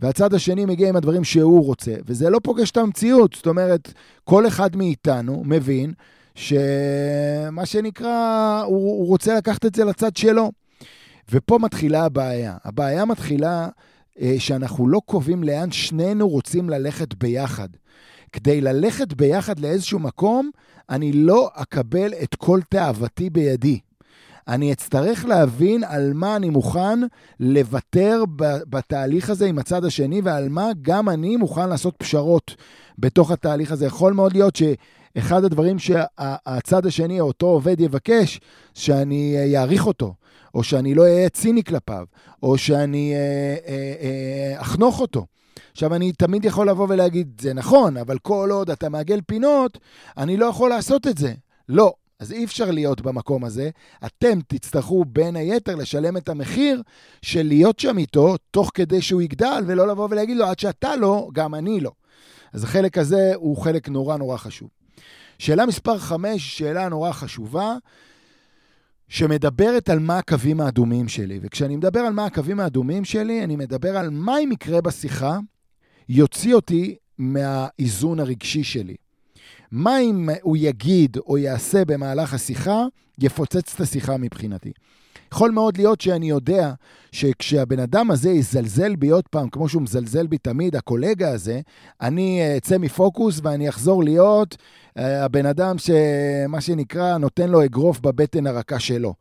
והצד 0.00 0.34
השני 0.34 0.64
מגיע 0.64 0.88
עם 0.88 0.96
הדברים 0.96 1.24
שהוא 1.24 1.64
רוצה, 1.64 1.94
וזה 2.06 2.30
לא 2.30 2.40
פוגש 2.42 2.70
את 2.70 2.76
המציאות. 2.76 3.34
זאת 3.34 3.46
אומרת, 3.46 3.92
כל 4.24 4.46
אחד 4.46 4.76
מאיתנו 4.76 5.42
מבין 5.44 5.92
שמה 6.34 7.66
שנקרא, 7.66 8.62
הוא, 8.66 8.76
הוא 8.76 9.06
רוצה 9.06 9.36
לקחת 9.36 9.66
את 9.66 9.74
זה 9.74 9.84
לצד 9.84 10.16
שלו. 10.16 10.52
ופה 11.30 11.58
מתחילה 11.58 12.04
הבעיה. 12.04 12.56
הבעיה 12.64 13.04
מתחילה 13.04 13.62
אה, 13.62 13.68
שאנחנו 14.38 14.88
לא 14.88 15.00
קובעים 15.04 15.44
לאן 15.44 15.70
שנינו 15.70 16.28
רוצים 16.28 16.70
ללכת 16.70 17.14
ביחד. 17.14 17.68
כדי 18.32 18.60
ללכת 18.60 19.12
ביחד 19.12 19.58
לאיזשהו 19.58 19.98
מקום, 19.98 20.50
אני 20.90 21.12
לא 21.12 21.50
אקבל 21.54 22.12
את 22.22 22.34
כל 22.34 22.60
תאוותי 22.68 23.30
בידי. 23.30 23.78
אני 24.48 24.72
אצטרך 24.72 25.24
להבין 25.24 25.84
על 25.84 26.12
מה 26.14 26.36
אני 26.36 26.50
מוכן 26.50 26.98
לוותר 27.40 28.24
בתהליך 28.68 29.30
הזה 29.30 29.46
עם 29.46 29.58
הצד 29.58 29.84
השני, 29.84 30.20
ועל 30.24 30.48
מה 30.48 30.70
גם 30.82 31.08
אני 31.08 31.36
מוכן 31.36 31.68
לעשות 31.68 31.94
פשרות 31.98 32.56
בתוך 32.98 33.30
התהליך 33.30 33.72
הזה. 33.72 33.86
יכול 33.86 34.12
מאוד 34.12 34.32
להיות 34.32 34.56
שאחד 34.56 35.44
הדברים 35.44 35.78
שהצד 35.78 36.86
השני, 36.86 37.20
אותו 37.20 37.46
עובד, 37.46 37.80
יבקש, 37.80 38.40
שאני 38.74 39.36
אעריך 39.56 39.86
אותו, 39.86 40.14
או 40.56 40.62
שאני 40.62 40.94
לא 40.94 41.02
אהיה 41.02 41.28
ציני 41.28 41.64
כלפיו, 41.64 42.04
או 42.42 42.58
שאני 42.58 43.14
אה, 43.14 43.56
אה, 43.66 43.94
אה, 44.00 44.60
אחנוך 44.60 45.00
אותו. 45.00 45.26
עכשיו, 45.72 45.94
אני 45.94 46.12
תמיד 46.12 46.44
יכול 46.44 46.68
לבוא 46.68 46.86
ולהגיד, 46.88 47.40
זה 47.40 47.54
נכון, 47.54 47.96
אבל 47.96 48.18
כל 48.18 48.48
עוד 48.52 48.70
אתה 48.70 48.88
מעגל 48.88 49.20
פינות, 49.26 49.78
אני 50.16 50.36
לא 50.36 50.46
יכול 50.46 50.70
לעשות 50.70 51.06
את 51.06 51.18
זה. 51.18 51.34
לא. 51.68 51.94
אז 52.20 52.32
אי 52.32 52.44
אפשר 52.44 52.70
להיות 52.70 53.00
במקום 53.00 53.44
הזה. 53.44 53.70
אתם 54.06 54.38
תצטרכו 54.48 55.04
בין 55.04 55.36
היתר 55.36 55.74
לשלם 55.74 56.16
את 56.16 56.28
המחיר 56.28 56.82
של 57.22 57.42
להיות 57.42 57.78
שם 57.78 57.98
איתו, 57.98 58.36
תוך 58.50 58.70
כדי 58.74 59.02
שהוא 59.02 59.22
יגדל, 59.22 59.64
ולא 59.66 59.88
לבוא 59.88 60.08
ולהגיד 60.10 60.36
לו, 60.36 60.46
עד 60.46 60.58
שאתה 60.58 60.96
לא, 60.96 61.28
גם 61.32 61.54
אני 61.54 61.80
לא. 61.80 61.90
אז 62.52 62.64
החלק 62.64 62.98
הזה 62.98 63.32
הוא 63.34 63.56
חלק 63.56 63.88
נורא 63.88 64.16
נורא 64.16 64.36
חשוב. 64.36 64.68
שאלה 65.38 65.66
מספר 65.66 65.98
5, 65.98 66.58
שאלה 66.58 66.88
נורא 66.88 67.12
חשובה, 67.12 67.76
שמדברת 69.08 69.88
על 69.88 69.98
מה 69.98 70.18
הקווים 70.18 70.60
האדומים 70.60 71.08
שלי. 71.08 71.38
וכשאני 71.42 71.76
מדבר 71.76 72.00
על 72.00 72.12
מה 72.12 72.26
הקווים 72.26 72.60
האדומים 72.60 73.04
שלי, 73.04 73.44
אני 73.44 73.56
מדבר 73.56 73.96
על 73.96 74.10
מה 74.10 74.38
אם 74.38 74.52
יקרה 74.52 74.80
בשיחה 74.80 75.38
יוציא 76.08 76.54
אותי 76.54 76.96
מהאיזון 77.18 78.20
הרגשי 78.20 78.64
שלי. 78.64 78.96
מה 79.70 80.00
אם 80.00 80.28
הוא 80.42 80.56
יגיד 80.60 81.16
או 81.16 81.38
יעשה 81.38 81.84
במהלך 81.84 82.34
השיחה, 82.34 82.84
יפוצץ 83.18 83.74
את 83.74 83.80
השיחה 83.80 84.16
מבחינתי. 84.16 84.72
יכול 85.32 85.50
מאוד 85.50 85.76
להיות 85.76 86.00
שאני 86.00 86.28
יודע 86.28 86.72
שכשהבן 87.12 87.78
אדם 87.78 88.10
הזה 88.10 88.30
יזלזל 88.30 88.96
בי 88.96 89.08
עוד 89.08 89.28
פעם, 89.30 89.48
כמו 89.48 89.68
שהוא 89.68 89.82
מזלזל 89.82 90.26
בי 90.26 90.38
תמיד, 90.38 90.76
הקולגה 90.76 91.30
הזה, 91.30 91.60
אני 92.00 92.40
אה, 92.40 92.56
אצא 92.56 92.78
מפוקוס 92.78 93.40
ואני 93.42 93.68
אחזור 93.68 94.04
להיות 94.04 94.56
אה, 94.98 95.24
הבן 95.24 95.46
אדם 95.46 95.76
שמה 95.78 96.60
שנקרא, 96.60 97.18
נותן 97.18 97.50
לו 97.50 97.64
אגרוף 97.64 98.00
בבטן 98.00 98.46
הרכה 98.46 98.78
שלו. 98.78 99.14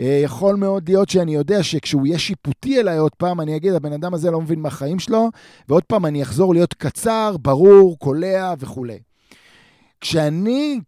אה, 0.00 0.20
יכול 0.24 0.56
מאוד 0.56 0.88
להיות 0.88 1.08
שאני 1.08 1.34
יודע 1.34 1.62
שכשהוא 1.62 2.06
יהיה 2.06 2.18
שיפוטי 2.18 2.80
אליי 2.80 2.98
עוד 2.98 3.14
פעם, 3.14 3.40
אני 3.40 3.56
אגיד, 3.56 3.72
הבן 3.72 3.92
אדם 3.92 4.14
הזה 4.14 4.30
לא 4.30 4.40
מבין 4.40 4.60
מהחיים 4.60 4.98
שלו, 4.98 5.30
ועוד 5.68 5.82
פעם 5.82 6.06
אני 6.06 6.22
אחזור 6.22 6.54
להיות 6.54 6.74
קצר, 6.74 7.36
ברור, 7.42 7.98
קולע 7.98 8.54
וכולי. 8.58 8.98
כשאני 10.00 10.80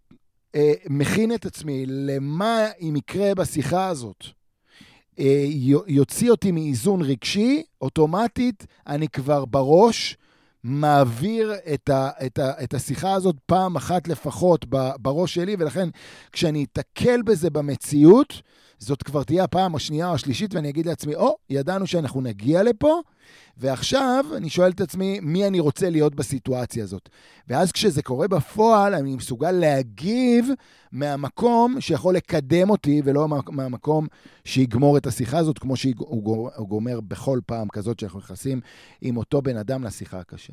אה, 0.54 0.72
מכין 0.88 1.34
את 1.34 1.46
עצמי 1.46 1.84
למה 1.86 2.66
אם 2.80 2.96
יקרה 2.96 3.34
בשיחה 3.34 3.86
הזאת, 3.88 4.24
יוציא 5.86 6.30
אותי 6.30 6.52
מאיזון 6.52 7.02
רגשי, 7.02 7.62
אוטומטית 7.80 8.66
אני 8.86 9.08
כבר 9.08 9.44
בראש 9.44 10.16
מעביר 10.64 11.52
את, 11.74 11.88
ה, 11.88 12.10
את, 12.26 12.38
ה, 12.38 12.64
את 12.64 12.74
השיחה 12.74 13.12
הזאת 13.12 13.36
פעם 13.46 13.76
אחת 13.76 14.08
לפחות 14.08 14.66
בראש 14.98 15.34
שלי, 15.34 15.56
ולכן 15.58 15.88
כשאני 16.32 16.64
אתקל 16.72 17.22
בזה 17.22 17.50
במציאות, 17.50 18.42
זאת 18.80 19.02
כבר 19.02 19.22
תהיה 19.22 19.44
הפעם 19.44 19.74
השנייה 19.74 20.08
או 20.08 20.14
השלישית, 20.14 20.54
ואני 20.54 20.68
אגיד 20.68 20.86
לעצמי, 20.86 21.14
או, 21.14 21.28
oh, 21.28 21.32
ידענו 21.50 21.86
שאנחנו 21.86 22.20
נגיע 22.20 22.62
לפה, 22.62 23.00
ועכשיו 23.56 24.24
אני 24.36 24.50
שואל 24.50 24.70
את 24.70 24.80
עצמי, 24.80 25.20
מי 25.22 25.46
אני 25.46 25.60
רוצה 25.60 25.90
להיות 25.90 26.14
בסיטואציה 26.14 26.84
הזאת? 26.84 27.08
ואז 27.48 27.72
כשזה 27.72 28.02
קורה 28.02 28.28
בפועל, 28.28 28.94
אני 28.94 29.16
מסוגל 29.16 29.50
להגיב 29.50 30.48
מהמקום 30.92 31.80
שיכול 31.80 32.14
לקדם 32.14 32.70
אותי, 32.70 33.02
ולא 33.04 33.28
מהמקום 33.48 34.06
שיגמור 34.44 34.96
את 34.96 35.06
השיחה 35.06 35.38
הזאת, 35.38 35.58
כמו 35.58 35.76
שהוא 35.76 36.68
גומר 36.68 37.00
בכל 37.00 37.40
פעם 37.46 37.68
כזאת 37.68 38.00
שאנחנו 38.00 38.18
נכנסים 38.18 38.60
עם 39.00 39.16
אותו 39.16 39.42
בן 39.42 39.56
אדם 39.56 39.84
לשיחה 39.84 40.18
הקשה. 40.18 40.52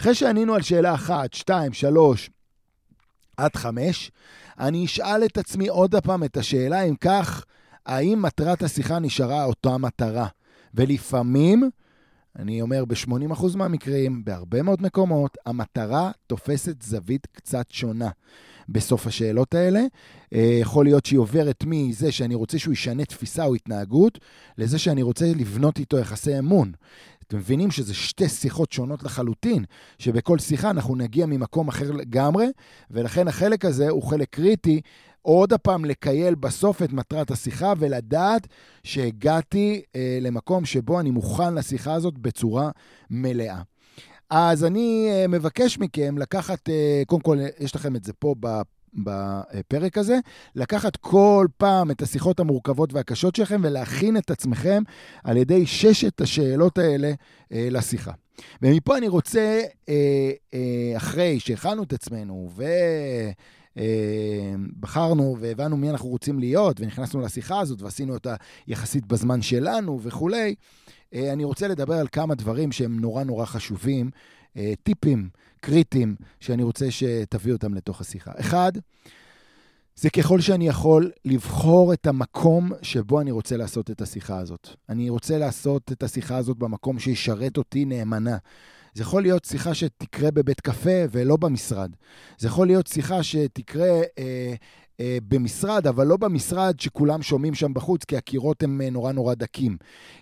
אחרי 0.00 0.14
שענינו 0.14 0.54
על 0.54 0.62
שאלה 0.62 0.94
אחת, 0.94 1.34
שתיים, 1.34 1.72
שלוש, 1.72 2.30
עד 3.36 3.56
חמש, 3.56 4.10
אני 4.58 4.84
אשאל 4.84 5.24
את 5.24 5.38
עצמי 5.38 5.68
עוד 5.68 5.94
הפעם 5.94 6.24
את 6.24 6.36
השאלה, 6.36 6.82
אם 6.82 6.94
כך, 6.96 7.44
האם 7.88 8.22
מטרת 8.22 8.62
השיחה 8.62 8.98
נשארה 8.98 9.44
אותה 9.44 9.78
מטרה? 9.78 10.26
ולפעמים, 10.74 11.70
אני 12.38 12.62
אומר, 12.62 12.84
ב-80% 12.84 13.56
מהמקרים, 13.56 14.24
בהרבה 14.24 14.62
מאוד 14.62 14.82
מקומות, 14.82 15.38
המטרה 15.46 16.10
תופסת 16.26 16.82
זווית 16.82 17.26
קצת 17.26 17.66
שונה. 17.70 18.08
בסוף 18.68 19.06
השאלות 19.06 19.54
האלה. 19.54 19.80
אה, 20.34 20.58
יכול 20.60 20.84
להיות 20.84 21.06
שהיא 21.06 21.18
עוברת 21.18 21.64
מזה 21.66 22.12
שאני 22.12 22.34
רוצה 22.34 22.58
שהוא 22.58 22.72
ישנה 22.72 23.04
תפיסה 23.04 23.44
או 23.44 23.54
התנהגות, 23.54 24.18
לזה 24.58 24.78
שאני 24.78 25.02
רוצה 25.02 25.26
לבנות 25.36 25.78
איתו 25.78 25.98
יחסי 25.98 26.38
אמון. 26.38 26.72
אתם 27.26 27.36
מבינים 27.36 27.70
שזה 27.70 27.94
שתי 27.94 28.28
שיחות 28.28 28.72
שונות 28.72 29.02
לחלוטין, 29.02 29.64
שבכל 29.98 30.38
שיחה 30.38 30.70
אנחנו 30.70 30.96
נגיע 30.96 31.26
ממקום 31.26 31.68
אחר 31.68 31.90
לגמרי, 31.90 32.46
ולכן 32.90 33.28
החלק 33.28 33.64
הזה 33.64 33.88
הוא 33.88 34.02
חלק 34.02 34.28
קריטי. 34.30 34.80
עוד 35.28 35.52
הפעם 35.52 35.84
לקייל 35.84 36.34
בסוף 36.34 36.82
את 36.82 36.92
מטרת 36.92 37.30
השיחה 37.30 37.72
ולדעת 37.78 38.46
שהגעתי 38.82 39.82
אה, 39.96 40.18
למקום 40.20 40.64
שבו 40.64 41.00
אני 41.00 41.10
מוכן 41.10 41.54
לשיחה 41.54 41.94
הזאת 41.94 42.18
בצורה 42.18 42.70
מלאה. 43.10 43.62
אז 44.30 44.64
אני 44.64 45.08
אה, 45.10 45.26
מבקש 45.26 45.78
מכם 45.78 46.18
לקחת, 46.18 46.68
אה, 46.68 47.02
קודם 47.06 47.22
כל, 47.22 47.38
יש 47.58 47.76
לכם 47.76 47.96
את 47.96 48.04
זה 48.04 48.12
פה 48.12 48.34
בפרק 48.94 49.98
הזה, 49.98 50.18
לקחת 50.54 50.96
כל 50.96 51.46
פעם 51.56 51.90
את 51.90 52.02
השיחות 52.02 52.40
המורכבות 52.40 52.92
והקשות 52.92 53.36
שלכם 53.36 53.60
ולהכין 53.64 54.16
את 54.16 54.30
עצמכם 54.30 54.82
על 55.24 55.36
ידי 55.36 55.66
ששת 55.66 56.20
השאלות 56.20 56.78
האלה 56.78 57.12
אה, 57.52 57.68
לשיחה. 57.70 58.12
ומפה 58.62 58.96
אני 58.96 59.08
רוצה, 59.08 59.60
אה, 59.88 60.30
אה, 60.54 60.96
אחרי 60.96 61.40
שהכנו 61.40 61.82
את 61.82 61.92
עצמנו 61.92 62.50
ו... 62.56 62.64
בחרנו 64.80 65.36
והבנו 65.40 65.76
מי 65.76 65.90
אנחנו 65.90 66.08
רוצים 66.08 66.38
להיות, 66.38 66.80
ונכנסנו 66.80 67.20
לשיחה 67.20 67.60
הזאת 67.60 67.82
ועשינו 67.82 68.14
אותה 68.14 68.34
יחסית 68.66 69.06
בזמן 69.06 69.42
שלנו 69.42 70.00
וכולי, 70.02 70.54
אני 71.14 71.44
רוצה 71.44 71.68
לדבר 71.68 71.94
על 71.94 72.06
כמה 72.12 72.34
דברים 72.34 72.72
שהם 72.72 73.00
נורא 73.00 73.24
נורא 73.24 73.44
חשובים, 73.44 74.10
טיפים 74.82 75.28
קריטיים 75.60 76.16
שאני 76.40 76.62
רוצה 76.62 76.90
שתביאו 76.90 77.56
אותם 77.56 77.74
לתוך 77.74 78.00
השיחה. 78.00 78.32
אחד, 78.40 78.72
זה 79.96 80.10
ככל 80.10 80.40
שאני 80.40 80.68
יכול 80.68 81.10
לבחור 81.24 81.92
את 81.92 82.06
המקום 82.06 82.72
שבו 82.82 83.20
אני 83.20 83.30
רוצה 83.30 83.56
לעשות 83.56 83.90
את 83.90 84.00
השיחה 84.00 84.38
הזאת. 84.38 84.68
אני 84.88 85.10
רוצה 85.10 85.38
לעשות 85.38 85.92
את 85.92 86.02
השיחה 86.02 86.36
הזאת 86.36 86.58
במקום 86.58 86.98
שישרת 86.98 87.56
אותי 87.56 87.84
נאמנה. 87.84 88.36
זה 88.98 89.02
יכול 89.02 89.22
להיות 89.22 89.44
שיחה 89.44 89.74
שתקרה 89.74 90.30
בבית 90.30 90.60
קפה 90.60 91.04
ולא 91.10 91.36
במשרד. 91.36 91.90
זה 92.38 92.48
יכול 92.48 92.66
להיות 92.66 92.86
שיחה 92.86 93.22
שתקרה 93.22 94.00
אה, 94.18 94.54
אה, 95.00 95.18
במשרד, 95.28 95.86
אבל 95.86 96.06
לא 96.06 96.16
במשרד 96.16 96.80
שכולם 96.80 97.22
שומעים 97.22 97.54
שם 97.54 97.74
בחוץ, 97.74 98.04
כי 98.04 98.16
הקירות 98.16 98.62
הם 98.62 98.80
אה, 98.80 98.90
נורא 98.90 99.12
נורא 99.12 99.34
דקים. 99.34 99.76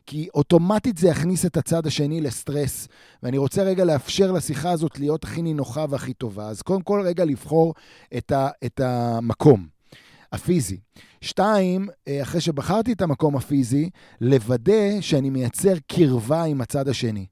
כי 0.07 0.29
אוטומטית 0.35 0.99
זה 0.99 1.09
יכניס 1.09 1.47
את 1.47 1.57
הצד 1.57 1.87
השני 1.87 2.21
לסטרס, 2.21 2.89
ואני 3.23 3.39
רוצה 3.39 3.63
רגע 3.63 3.85
לאפשר 3.85 4.33
לשיחה 4.33 4.71
הזאת 4.71 4.99
להיות 4.99 5.25
הכי 5.25 5.43
נינוחה 5.43 5.85
והכי 5.91 6.13
טובה. 6.15 6.49
אז 6.49 6.63
קודם 6.63 6.83
כל 6.83 7.03
רגע 7.05 7.25
לבחור 7.25 7.75
את, 8.17 8.33
ה, 8.33 8.49
את 8.65 8.81
המקום. 8.81 9.67
הפיזי. 10.33 10.81
שתיים, 11.21 11.89
אה, 12.09 12.23
אחרי 12.23 12.41
שבחרתי 12.41 12.93
את 12.93 13.03
המקום 13.03 13.37
הפיזי, 13.37 13.91
לוודא 14.21 15.01
שאני 15.01 15.31
מייצר 15.31 15.75
קרבה 15.87 16.45
עם 16.45 16.61
הצד 16.61 16.89
השני. 16.89 17.27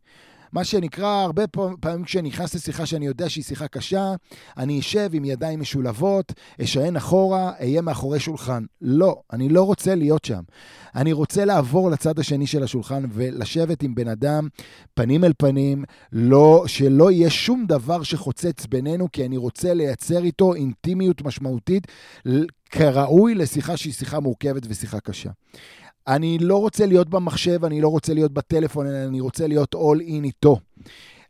מה 0.54 0.64
שנקרא, 0.64 1.22
הרבה 1.22 1.46
פעמים 1.80 2.04
כשאני 2.04 2.28
נכנס 2.28 2.54
לשיחה 2.54 2.86
שאני 2.86 3.06
יודע 3.06 3.28
שהיא 3.28 3.44
שיחה 3.44 3.68
קשה, 3.68 4.14
אני 4.56 4.80
אשב 4.80 5.10
עם 5.12 5.24
ידיים 5.24 5.60
משולבות, 5.60 6.32
אשען 6.62 6.96
אחורה, 6.96 7.52
אהיה 7.60 7.82
מאחורי 7.82 8.20
שולחן. 8.20 8.64
לא, 8.80 9.20
אני 9.32 9.48
לא 9.48 9.62
רוצה 9.62 9.94
להיות 9.94 10.24
שם. 10.24 10.40
אני 10.94 11.12
רוצה 11.12 11.44
לעבור 11.44 11.90
לצד 11.90 12.18
השני 12.18 12.46
של 12.46 12.62
השולחן 12.62 13.04
ולשבת 13.10 13.82
עם 13.82 13.94
בן 13.94 14.08
אדם 14.08 14.48
פנים 14.94 15.24
אל 15.24 15.32
פנים, 15.38 15.84
לא, 16.12 16.64
שלא 16.66 17.10
יהיה 17.10 17.30
שום 17.30 17.66
דבר 17.66 18.02
שחוצץ 18.02 18.66
בינינו, 18.66 19.08
כי 19.12 19.26
אני 19.26 19.36
רוצה 19.36 19.74
לייצר 19.74 20.24
איתו 20.24 20.54
אינטימיות 20.54 21.22
משמעותית 21.22 21.86
כראוי 22.70 23.34
לשיחה 23.34 23.76
שהיא 23.76 23.92
שיחה 23.92 24.20
מורכבת 24.20 24.62
ושיחה 24.68 25.00
קשה. 25.00 25.30
אני 26.08 26.38
לא 26.38 26.60
רוצה 26.60 26.86
להיות 26.86 27.08
במחשב, 27.08 27.64
אני 27.64 27.80
לא 27.80 27.88
רוצה 27.88 28.14
להיות 28.14 28.32
בטלפון, 28.32 28.86
אני 28.86 29.20
רוצה 29.20 29.46
להיות 29.46 29.74
all 29.74 30.00
in 30.00 30.24
איתו. 30.24 30.58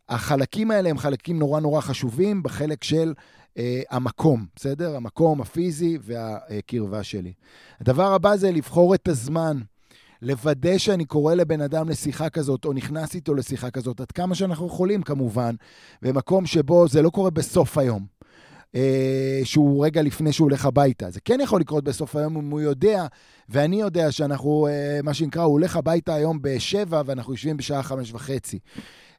החלקים 0.09 0.71
האלה 0.71 0.89
הם 0.89 0.97
חלקים 0.97 1.39
נורא 1.39 1.59
נורא 1.59 1.81
חשובים 1.81 2.43
בחלק 2.43 2.83
של 2.83 3.13
אה, 3.57 3.81
המקום, 3.89 4.45
בסדר? 4.55 4.95
המקום 4.95 5.41
הפיזי 5.41 5.97
והקרבה 6.01 7.03
שלי. 7.03 7.33
הדבר 7.81 8.13
הבא 8.13 8.35
זה 8.35 8.51
לבחור 8.51 8.95
את 8.95 9.07
הזמן. 9.07 9.57
לוודא 10.21 10.77
שאני 10.77 11.05
קורא 11.05 11.33
לבן 11.33 11.61
אדם 11.61 11.89
לשיחה 11.89 12.29
כזאת, 12.29 12.65
או 12.65 12.73
נכנס 12.73 13.15
איתו 13.15 13.33
לשיחה 13.33 13.71
כזאת, 13.71 14.01
עד 14.01 14.11
כמה 14.11 14.35
שאנחנו 14.35 14.67
יכולים 14.67 15.01
כמובן, 15.01 15.55
במקום 16.01 16.45
שבו 16.45 16.87
זה 16.87 17.01
לא 17.01 17.09
קורה 17.09 17.29
בסוף 17.29 17.77
היום. 17.77 18.14
אה, 18.75 19.41
שהוא 19.43 19.85
רגע 19.85 20.01
לפני 20.01 20.33
שהוא 20.33 20.45
הולך 20.45 20.65
הביתה. 20.65 21.09
זה 21.09 21.19
כן 21.25 21.39
יכול 21.43 21.61
לקרות 21.61 21.83
בסוף 21.83 22.15
היום 22.15 22.37
אם 22.37 22.49
הוא 22.49 22.61
יודע, 22.61 23.05
ואני 23.49 23.81
יודע 23.81 24.11
שאנחנו, 24.11 24.67
אה, 24.67 24.99
מה 25.03 25.13
שנקרא, 25.13 25.43
הוא 25.43 25.51
הולך 25.51 25.75
הביתה 25.75 26.13
היום 26.13 26.39
בשבע 26.41 27.01
ואנחנו 27.05 27.33
יושבים 27.33 27.57
בשעה 27.57 27.83
חמש 27.83 28.13
וחצי. 28.13 28.59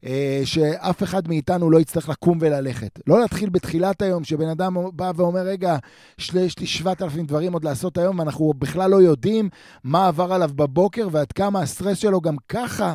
אה, 0.04 0.40
שאף 0.44 1.02
אחד 1.02 1.28
מאיתנו 1.28 1.70
לא 1.70 1.80
יצטרך 1.80 2.09
לקום 2.09 2.38
וללכת. 2.40 3.00
לא 3.06 3.20
להתחיל 3.20 3.48
בתחילת 3.48 4.02
היום, 4.02 4.24
שבן 4.24 4.48
אדם 4.48 4.76
בא 4.92 5.12
ואומר, 5.16 5.40
רגע, 5.40 5.76
יש 6.18 6.35
לי 6.35 6.66
7,000 6.66 7.26
דברים 7.26 7.52
עוד 7.52 7.64
לעשות 7.64 7.98
היום, 7.98 8.18
ואנחנו 8.18 8.52
בכלל 8.59 8.90
לא 8.90 8.96
יודעים 8.96 9.48
מה 9.85 10.09
עבר 10.09 10.32
עליו 10.32 10.50
בבוקר 10.56 11.09
ועד 11.12 11.32
כמה 11.32 11.61
הסטרס 11.61 11.98
שלו 11.98 12.20
גם 12.20 12.37
ככה 12.48 12.94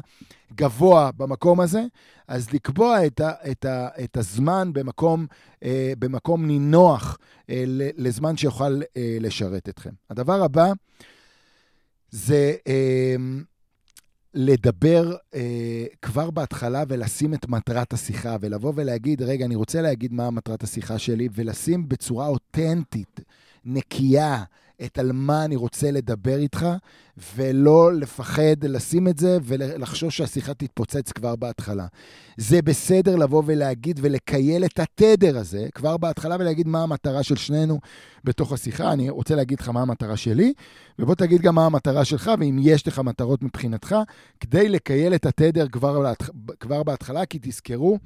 גבוה 0.55 1.11
במקום 1.17 1.59
הזה, 1.59 1.83
אז 2.27 2.53
לקבוע 2.53 3.05
את, 3.05 3.19
ה, 3.19 3.31
את, 3.51 3.65
ה, 3.65 3.87
את 4.03 4.17
הזמן 4.17 4.73
במקום, 4.73 5.27
אה, 5.63 5.93
במקום 5.99 6.45
נינוח 6.45 7.17
אה, 7.49 7.63
לזמן 7.97 8.37
שיוכל 8.37 8.81
אה, 8.97 9.17
לשרת 9.19 9.69
אתכם. 9.69 9.89
הדבר 10.09 10.43
הבא 10.43 10.71
זה 12.11 12.53
אה, 12.67 13.15
לדבר 14.33 15.15
אה, 15.35 15.85
כבר 16.01 16.31
בהתחלה 16.31 16.83
ולשים 16.87 17.33
את 17.33 17.49
מטרת 17.49 17.93
השיחה, 17.93 18.35
ולבוא 18.41 18.73
ולהגיד, 18.75 19.21
רגע, 19.21 19.45
אני 19.45 19.55
רוצה 19.55 19.81
להגיד 19.81 20.13
מה 20.13 20.29
מטרת 20.29 20.63
השיחה 20.63 20.97
שלי, 20.97 21.29
ולשים 21.35 21.89
בצורה 21.89 22.27
אותנטית, 22.27 23.19
נקייה, 23.65 24.43
את 24.85 24.99
על 24.99 25.11
מה 25.11 25.45
אני 25.45 25.55
רוצה 25.55 25.91
לדבר 25.91 26.37
איתך, 26.37 26.65
ולא 27.35 27.93
לפחד 27.93 28.63
לשים 28.63 29.07
את 29.07 29.17
זה 29.17 29.37
ולחשוש 29.43 30.17
שהשיחה 30.17 30.53
תתפוצץ 30.53 31.11
כבר 31.11 31.35
בהתחלה. 31.35 31.87
זה 32.37 32.61
בסדר 32.61 33.15
לבוא 33.15 33.43
ולהגיד 33.45 33.99
ולקייל 34.03 34.65
את 34.65 34.79
התדר 34.79 35.37
הזה 35.37 35.67
כבר 35.73 35.97
בהתחלה 35.97 36.35
ולהגיד 36.39 36.67
מה 36.67 36.83
המטרה 36.83 37.23
של 37.23 37.35
שנינו 37.35 37.79
בתוך 38.23 38.53
השיחה. 38.53 38.93
אני 38.93 39.09
רוצה 39.09 39.35
להגיד 39.35 39.59
לך 39.59 39.69
מה 39.69 39.81
המטרה 39.81 40.17
שלי, 40.17 40.53
ובוא 40.99 41.15
תגיד 41.15 41.41
גם 41.41 41.55
מה 41.55 41.65
המטרה 41.65 42.05
שלך, 42.05 42.31
ואם 42.39 42.57
יש 42.61 42.87
לך 42.87 42.99
מטרות 42.99 43.43
מבחינתך, 43.43 43.95
כדי 44.39 44.69
לקייל 44.69 45.15
את 45.15 45.25
התדר 45.25 45.67
כבר, 45.67 46.13
כבר 46.59 46.83
בהתחלה, 46.83 47.25
כי 47.25 47.39
תזכרו 47.41 47.99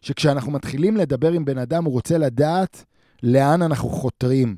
שכשאנחנו 0.00 0.52
מתחילים 0.52 0.96
לדבר 0.96 1.32
עם 1.32 1.44
בן 1.44 1.58
אדם, 1.58 1.84
הוא 1.84 1.92
רוצה 1.92 2.18
לדעת 2.18 2.84
לאן 3.22 3.62
אנחנו 3.62 3.88
חותרים. 3.88 4.56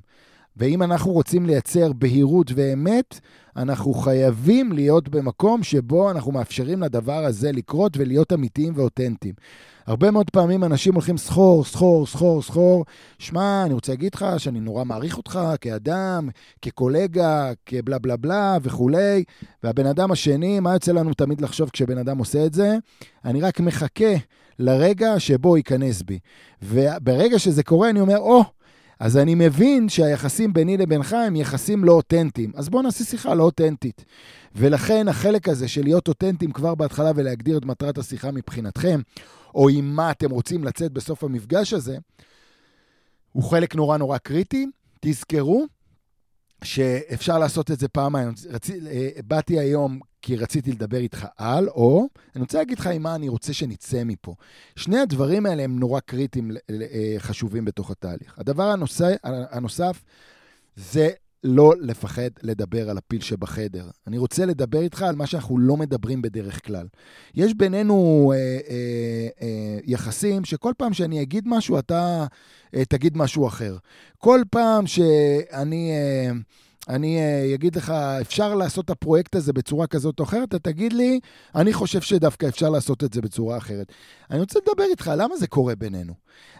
ואם 0.57 0.83
אנחנו 0.83 1.13
רוצים 1.13 1.47
לייצר 1.47 1.93
בהירות 1.93 2.53
ואמת, 2.55 3.21
אנחנו 3.57 3.95
חייבים 3.95 4.73
להיות 4.73 5.09
במקום 5.09 5.63
שבו 5.63 6.11
אנחנו 6.11 6.33
מאפשרים 6.33 6.83
לדבר 6.83 7.25
הזה 7.25 7.53
לקרות 7.53 7.97
ולהיות 7.97 8.33
אמיתיים 8.33 8.73
ואותנטיים. 8.77 9.35
הרבה 9.87 10.11
מאוד 10.11 10.31
פעמים 10.31 10.65
אנשים 10.65 10.95
הולכים 10.95 11.17
סחור, 11.17 11.65
סחור, 11.65 12.07
סחור, 12.07 12.43
סחור. 12.43 12.85
שמע, 13.19 13.63
אני 13.67 13.75
רוצה 13.75 13.93
להגיד 13.93 14.15
לך 14.15 14.27
שאני 14.39 14.61
נורא 14.61 14.85
מעריך 14.85 15.17
אותך 15.17 15.39
כאדם, 15.61 16.29
כקולגה, 16.63 17.53
כבלה 17.67 17.99
בלה 17.99 18.17
בלה 18.17 18.59
וכולי. 18.63 19.25
והבן 19.63 19.87
אדם 19.87 20.11
השני, 20.11 20.61
מה 20.61 20.73
יוצא 20.73 20.93
לנו 20.93 21.15
תמיד 21.15 21.41
לחשוב 21.41 21.71
כשבן 21.71 21.99
אדם 21.99 22.19
עושה 22.19 22.47
את 22.47 22.55
זה? 22.55 22.77
אני 23.25 23.41
רק 23.41 23.61
מחכה 23.61 24.15
לרגע 24.59 25.21
שבו 25.21 25.57
ייכנס 25.57 26.03
בי. 26.03 26.19
וברגע 26.63 27.39
שזה 27.39 27.63
קורה, 27.63 27.91
אני 27.91 28.01
אומר, 28.01 28.19
או, 28.19 28.41
oh, 28.41 28.45
אז 29.05 29.17
אני 29.17 29.35
מבין 29.35 29.89
שהיחסים 29.89 30.53
ביני 30.53 30.77
לבינך 30.77 31.13
הם 31.13 31.37
יחסים 31.37 31.85
לא 31.85 31.93
אותנטיים. 31.93 32.53
אז 32.55 32.69
בואו 32.69 32.83
נעשה 32.83 33.05
שיחה 33.05 33.35
לא 33.35 33.43
אותנטית. 33.43 34.05
ולכן 34.55 35.09
החלק 35.09 35.49
הזה 35.49 35.69
של 35.69 35.83
להיות 35.83 36.09
אותנטיים 36.09 36.53
כבר 36.53 36.75
בהתחלה 36.75 37.11
ולהגדיר 37.17 37.59
את 37.59 37.65
מטרת 37.65 37.99
השיחה 37.99 38.31
מבחינתכם, 38.31 39.01
או 39.55 39.69
עם 39.69 39.97
מה 39.97 40.11
אתם 40.11 40.31
רוצים 40.31 40.65
לצאת 40.65 40.93
בסוף 40.93 41.25
המפגש 41.25 41.73
הזה, 41.73 41.97
הוא 43.33 43.43
חלק 43.43 43.75
נורא 43.75 43.97
נורא 43.97 44.19
קריטי. 44.19 44.67
תזכרו 45.01 45.67
שאפשר 46.65 47.39
לעשות 47.39 47.71
את 47.71 47.81
זה 47.81 47.89
פעמיים. 47.89 48.33
רצ... 48.51 48.71
אה, 48.71 49.09
באתי 49.27 49.59
היום 49.59 50.01
כי 50.23 50.37
רציתי 50.37 50.73
לדבר 50.73 50.99
איתך 50.99 51.27
על, 51.37 51.69
או 51.69 52.07
אני 52.35 52.43
רוצה 52.43 52.59
להגיד 52.59 52.79
לך 52.79 52.87
עם 52.87 53.03
מה 53.03 53.15
אני 53.15 53.29
רוצה 53.29 53.53
שנצא 53.53 54.05
מפה. 54.05 54.35
שני 54.77 54.99
הדברים 54.99 55.47
האלה 55.47 55.63
הם 55.63 55.79
נורא 55.79 56.01
קריטיים, 56.01 56.51
אה, 56.71 57.15
חשובים 57.19 57.65
בתוך 57.65 57.91
התהליך. 57.91 58.39
הדבר 58.39 58.63
הנוסף, 58.63 59.15
הנוסף 59.25 60.05
זה 60.77 61.11
לא 61.45 61.73
לפחד 61.81 62.29
לדבר 62.43 62.91
על 62.91 62.99
הפיל 62.99 63.21
שבחדר. 63.21 63.85
אני 64.07 64.19
רוצה 64.19 64.47
לדבר 64.47 64.81
איתך 64.81 65.03
על 65.03 65.17
מה 65.17 65.27
שאנחנו 65.27 65.59
לא 65.59 65.77
מדברים 65.77 66.23
בדרך 66.23 66.67
כלל. 66.67 66.87
יש 67.35 67.55
בינינו 67.55 68.33
אה, 68.35 68.39
אה, 68.39 69.29
אה, 69.43 69.79
יחסים 69.85 70.45
שכל 70.45 70.73
פעם 70.77 70.93
שאני 70.93 71.23
אגיד 71.23 71.45
משהו, 71.47 71.79
אתה 71.79 72.27
אה, 72.75 72.85
תגיד 72.85 73.17
משהו 73.17 73.47
אחר. 73.47 73.77
כל 74.19 74.41
פעם 74.51 74.87
שאני... 74.87 75.91
אה, 75.93 76.33
אני 76.89 77.19
אה, 77.19 77.55
אגיד 77.55 77.77
לך, 77.77 77.91
אפשר 78.21 78.55
לעשות 78.55 78.85
את 78.85 78.91
הפרויקט 78.91 79.35
הזה 79.35 79.53
בצורה 79.53 79.87
כזאת 79.87 80.21
או 80.21 80.25
אחרת, 80.25 80.49
אתה 80.49 80.59
תגיד 80.59 80.93
לי, 80.93 81.21
אני 81.55 81.73
חושב 81.73 82.01
שדווקא 82.01 82.47
אפשר 82.47 82.71
לעשות 82.71 83.05
את 83.05 83.13
זה 83.13 83.21
בצורה 83.21 83.57
אחרת. 83.57 83.93
אני 84.31 84.41
רוצה 84.41 84.59
לדבר 84.59 84.85
איתך, 84.91 85.11
למה 85.17 85.37
זה 85.37 85.47
קורה 85.47 85.75
בינינו? 85.75 86.13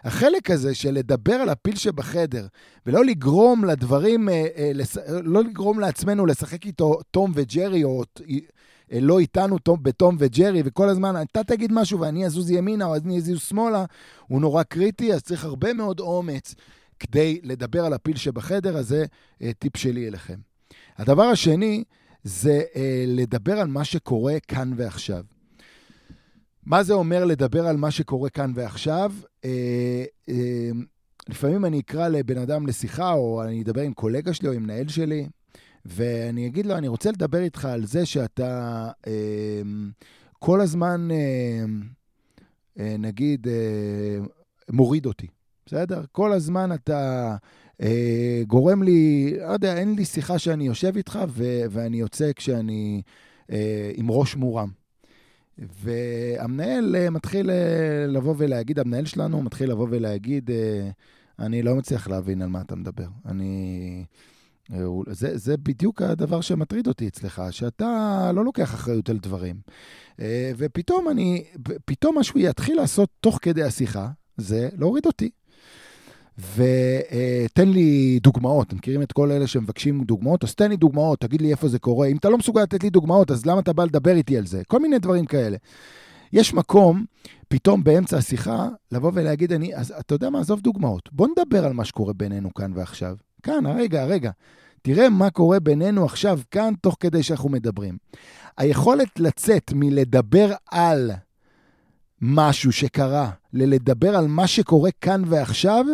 החלק 0.03 0.51
הזה 0.51 0.75
של 0.75 0.91
לדבר 0.91 1.33
על 1.33 1.49
הפיל 1.49 1.75
שבחדר, 1.75 2.47
ולא 2.85 3.05
לגרום 3.05 3.65
לדברים, 3.65 4.29
אה, 4.29 4.45
אה, 4.57 4.71
לא 5.23 5.43
לגרום 5.43 5.79
לעצמנו 5.79 6.25
לשחק 6.25 6.65
איתו 6.65 6.99
תום 7.11 7.31
וג'רי, 7.35 7.83
או 7.83 8.03
לא 8.91 9.19
איתנו 9.19 9.57
תום, 9.57 9.83
בתום 9.83 10.15
וג'רי, 10.19 10.61
וכל 10.65 10.89
הזמן 10.89 11.21
אתה 11.21 11.43
תגיד 11.43 11.71
משהו 11.73 11.99
ואני 11.99 12.25
אזוז 12.25 12.51
ימינה 12.51 12.85
או 12.85 12.95
אני 12.95 13.17
אזוז 13.17 13.41
שמאלה, 13.41 13.85
הוא 14.27 14.41
נורא 14.41 14.63
קריטי, 14.63 15.13
אז 15.13 15.23
צריך 15.23 15.45
הרבה 15.45 15.73
מאוד 15.73 15.99
אומץ. 15.99 16.55
כדי 16.99 17.39
לדבר 17.43 17.85
על 17.85 17.93
הפיל 17.93 18.17
שבחדר, 18.17 18.77
הזה, 18.77 19.05
אה, 19.41 19.51
טיפ 19.59 19.77
שלי 19.77 20.07
אליכם. 20.07 20.39
הדבר 20.97 21.23
השני 21.23 21.83
זה 22.23 22.61
אה, 22.75 23.03
לדבר 23.07 23.59
על 23.59 23.67
מה 23.67 23.83
שקורה 23.83 24.37
כאן 24.47 24.73
ועכשיו. 24.75 25.23
מה 26.65 26.83
זה 26.83 26.93
אומר 26.93 27.25
לדבר 27.25 27.67
על 27.67 27.77
מה 27.77 27.91
שקורה 27.91 28.29
כאן 28.29 28.51
ועכשיו? 28.55 29.13
אה, 29.45 30.05
לפעמים 31.29 31.65
אני 31.65 31.79
אקרא 31.79 32.07
לבן 32.07 32.37
אדם 32.37 32.67
לשיחה, 32.67 33.13
או 33.13 33.43
אני 33.43 33.61
אדבר 33.61 33.81
עם 33.81 33.93
קולגה 33.93 34.33
שלי 34.33 34.47
או 34.47 34.53
עם 34.53 34.63
מנהל 34.63 34.87
שלי, 34.87 35.27
ואני 35.85 36.47
אגיד 36.47 36.65
לו, 36.65 36.77
אני 36.77 36.87
רוצה 36.87 37.11
לדבר 37.11 37.39
איתך 37.39 37.65
על 37.65 37.85
זה 37.85 38.05
שאתה 38.05 38.91
אה, 39.07 39.61
כל 40.39 40.61
הזמן, 40.61 41.07
אה, 41.11 41.65
אה, 42.79 42.95
נגיד, 42.99 43.47
אה, 43.47 44.17
מוריד 44.69 45.05
אותי. 45.05 45.27
בסדר? 45.65 46.01
כל 46.11 46.33
הזמן 46.33 46.73
אתה 46.73 47.35
אה, 47.81 48.41
גורם 48.47 48.83
לי, 48.83 49.33
לא 49.39 49.51
יודע, 49.51 49.77
אין 49.77 49.95
לי 49.95 50.05
שיחה 50.05 50.39
שאני 50.39 50.67
יושב 50.67 50.95
איתך 50.95 51.19
ו- 51.27 51.63
ואני 51.69 51.97
יוצא 51.97 52.31
כשאני 52.35 53.01
אה, 53.51 53.91
עם 53.95 54.11
ראש 54.11 54.35
מורם. 54.35 54.69
והמנהל 55.57 56.95
אה, 56.95 57.09
מתחיל 57.09 57.49
אה, 57.49 58.05
לבוא 58.07 58.35
ולהגיד, 58.37 58.79
המנהל 58.79 59.05
שלנו 59.05 59.41
מתחיל 59.41 59.71
לבוא 59.71 59.87
ולהגיד, 59.89 60.51
אה, 60.51 60.89
אני 61.39 61.63
לא 61.63 61.75
מצליח 61.75 62.07
להבין 62.07 62.41
על 62.41 62.49
מה 62.49 62.61
אתה 62.61 62.75
מדבר. 62.75 63.07
אני... 63.25 64.05
אה, 64.73 64.85
זה, 65.07 65.37
זה 65.37 65.57
בדיוק 65.57 66.01
הדבר 66.01 66.41
שמטריד 66.41 66.87
אותי 66.87 67.07
אצלך, 67.07 67.41
שאתה 67.51 68.31
לא 68.35 68.45
לוקח 68.45 68.73
אחריות 68.73 69.09
על 69.09 69.17
דברים. 69.17 69.55
אה, 70.19 70.51
ופתאום 70.57 71.09
אני, 71.09 71.43
פתאום 71.85 72.17
משהו 72.17 72.39
יתחיל 72.39 72.77
לעשות 72.77 73.09
תוך 73.19 73.39
כדי 73.41 73.63
השיחה, 73.63 74.09
זה 74.37 74.69
להוריד 74.77 75.05
אותי. 75.05 75.29
ותן 76.37 77.69
לי 77.69 78.19
דוגמאות. 78.23 78.67
אתם 78.67 78.75
מכירים 78.75 79.01
את 79.01 79.11
כל 79.11 79.31
אלה 79.31 79.47
שמבקשים 79.47 80.03
דוגמאות? 80.03 80.43
אז 80.43 80.55
תן 80.55 80.69
לי 80.69 80.77
דוגמאות, 80.77 81.19
תגיד 81.19 81.41
לי 81.41 81.51
איפה 81.51 81.67
זה 81.67 81.79
קורה. 81.79 82.07
אם 82.07 82.17
אתה 82.17 82.29
לא 82.29 82.37
מסוגל 82.37 82.61
לתת 82.61 82.83
לי 82.83 82.89
דוגמאות, 82.89 83.31
אז 83.31 83.45
למה 83.45 83.59
אתה 83.59 83.73
בא 83.73 83.83
לדבר 83.83 84.15
איתי 84.15 84.37
על 84.37 84.45
זה? 84.45 84.61
כל 84.67 84.79
מיני 84.79 84.99
דברים 84.99 85.25
כאלה. 85.25 85.57
יש 86.33 86.53
מקום, 86.53 87.05
פתאום 87.47 87.83
באמצע 87.83 88.17
השיחה, 88.17 88.67
לבוא 88.91 89.11
ולהגיד, 89.13 89.53
אני, 89.53 89.75
אז 89.75 89.93
אתה 89.99 90.15
יודע 90.15 90.29
מה, 90.29 90.39
עזוב 90.39 90.61
דוגמאות. 90.61 91.09
בוא 91.11 91.27
נדבר 91.27 91.65
על 91.65 91.73
מה 91.73 91.85
שקורה 91.85 92.13
בינינו 92.13 92.53
כאן 92.53 92.71
ועכשיו. 92.75 93.15
כאן, 93.43 93.65
הרגע, 93.65 94.01
הרגע. 94.01 94.31
תראה 94.81 95.09
מה 95.09 95.29
קורה 95.29 95.59
בינינו 95.59 96.05
עכשיו, 96.05 96.39
כאן, 96.51 96.73
תוך 96.81 96.97
כדי 96.99 97.23
שאנחנו 97.23 97.49
מדברים. 97.49 97.97
היכולת 98.57 99.19
לצאת 99.19 99.71
מלדבר 99.75 100.51
על 100.71 101.11
משהו 102.21 102.71
שקרה, 102.71 103.29
ללדבר 103.53 104.15
על 104.15 104.27
מה 104.27 104.47
שקורה 104.47 104.89
כאן 105.01 105.23
ועכשיו, 105.27 105.85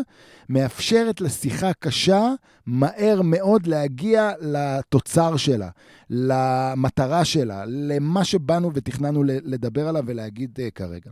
מאפשרת 0.49 1.21
לשיחה 1.21 1.73
קשה 1.79 2.33
מהר 2.65 3.21
מאוד 3.21 3.67
להגיע 3.67 4.31
לתוצר 4.41 5.37
שלה, 5.37 5.69
למטרה 6.09 7.25
שלה, 7.25 7.63
למה 7.67 8.23
שבאנו 8.23 8.71
ותכננו 8.73 9.23
לדבר 9.23 9.87
עליו 9.87 10.03
ולהגיד 10.07 10.59
uh, 10.59 10.71
כרגע. 10.71 11.11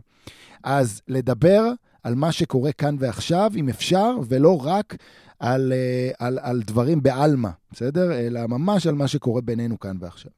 אז 0.64 1.02
לדבר 1.08 1.72
על 2.02 2.14
מה 2.14 2.32
שקורה 2.32 2.72
כאן 2.72 2.96
ועכשיו, 2.98 3.52
אם 3.56 3.68
אפשר, 3.68 4.16
ולא 4.28 4.66
רק 4.66 4.96
על, 5.38 5.72
uh, 5.72 6.16
על, 6.18 6.38
על 6.42 6.62
דברים 6.62 7.02
בעלמא, 7.02 7.50
בסדר? 7.72 8.12
אלא 8.12 8.46
ממש 8.46 8.86
על 8.86 8.94
מה 8.94 9.08
שקורה 9.08 9.40
בינינו 9.40 9.78
כאן 9.78 9.96
ועכשיו. 10.00 10.32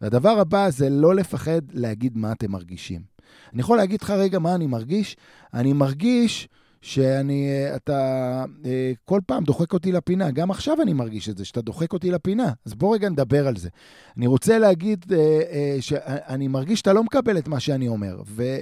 והדבר 0.00 0.38
הבא 0.40 0.70
זה 0.70 0.90
לא 0.90 1.14
לפחד 1.14 1.60
להגיד 1.72 2.16
מה 2.16 2.32
אתם 2.32 2.50
מרגישים. 2.50 3.15
אני 3.52 3.60
יכול 3.60 3.76
להגיד 3.76 4.02
לך 4.02 4.10
רגע 4.10 4.38
מה 4.38 4.54
אני 4.54 4.66
מרגיש? 4.66 5.16
אני 5.54 5.72
מרגיש 5.72 6.48
שאני, 6.80 7.48
אתה 7.76 8.44
אה, 8.64 8.92
כל 9.04 9.20
פעם 9.26 9.44
דוחק 9.44 9.72
אותי 9.72 9.92
לפינה. 9.92 10.30
גם 10.30 10.50
עכשיו 10.50 10.82
אני 10.82 10.92
מרגיש 10.92 11.28
את 11.28 11.38
זה, 11.38 11.44
שאתה 11.44 11.60
דוחק 11.60 11.92
אותי 11.92 12.10
לפינה. 12.10 12.52
אז 12.66 12.74
בוא 12.74 12.94
רגע 12.94 13.08
נדבר 13.08 13.48
על 13.48 13.56
זה. 13.56 13.68
אני 14.16 14.26
רוצה 14.26 14.58
להגיד 14.58 15.12
אה, 15.12 15.40
אה, 15.52 15.76
שאני 15.80 16.48
מרגיש 16.48 16.78
שאתה 16.78 16.92
לא 16.92 17.04
מקבל 17.04 17.38
את 17.38 17.48
מה 17.48 17.60
שאני 17.60 17.88
אומר, 17.88 18.22
ו... 18.26 18.56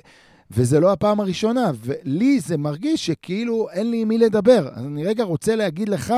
וזה 0.50 0.81
לא 0.81 0.92
הפעם 0.92 1.20
הראשונה, 1.20 1.70
ולי 1.81 2.40
זה 2.40 2.57
מרגיש 2.57 3.07
שכאילו 3.07 3.70
אין 3.70 3.90
לי 3.90 4.03
עם 4.03 4.09
מי 4.09 4.18
לדבר. 4.18 4.68
אז 4.72 4.85
אני 4.87 5.05
רגע 5.05 5.24
רוצה 5.24 5.57
להגיד 5.57 5.88
לך 5.88 6.14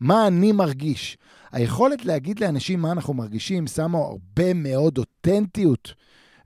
מה 0.00 0.26
אני 0.26 0.52
מרגיש. 0.52 1.18
היכולת 1.52 2.04
להגיד 2.04 2.40
לאנשים 2.40 2.80
מה 2.80 2.92
אנחנו 2.92 3.14
מרגישים 3.14 3.66
שמה 3.66 3.98
הרבה 3.98 4.54
מאוד 4.54 4.98
אותנטיות 4.98 5.94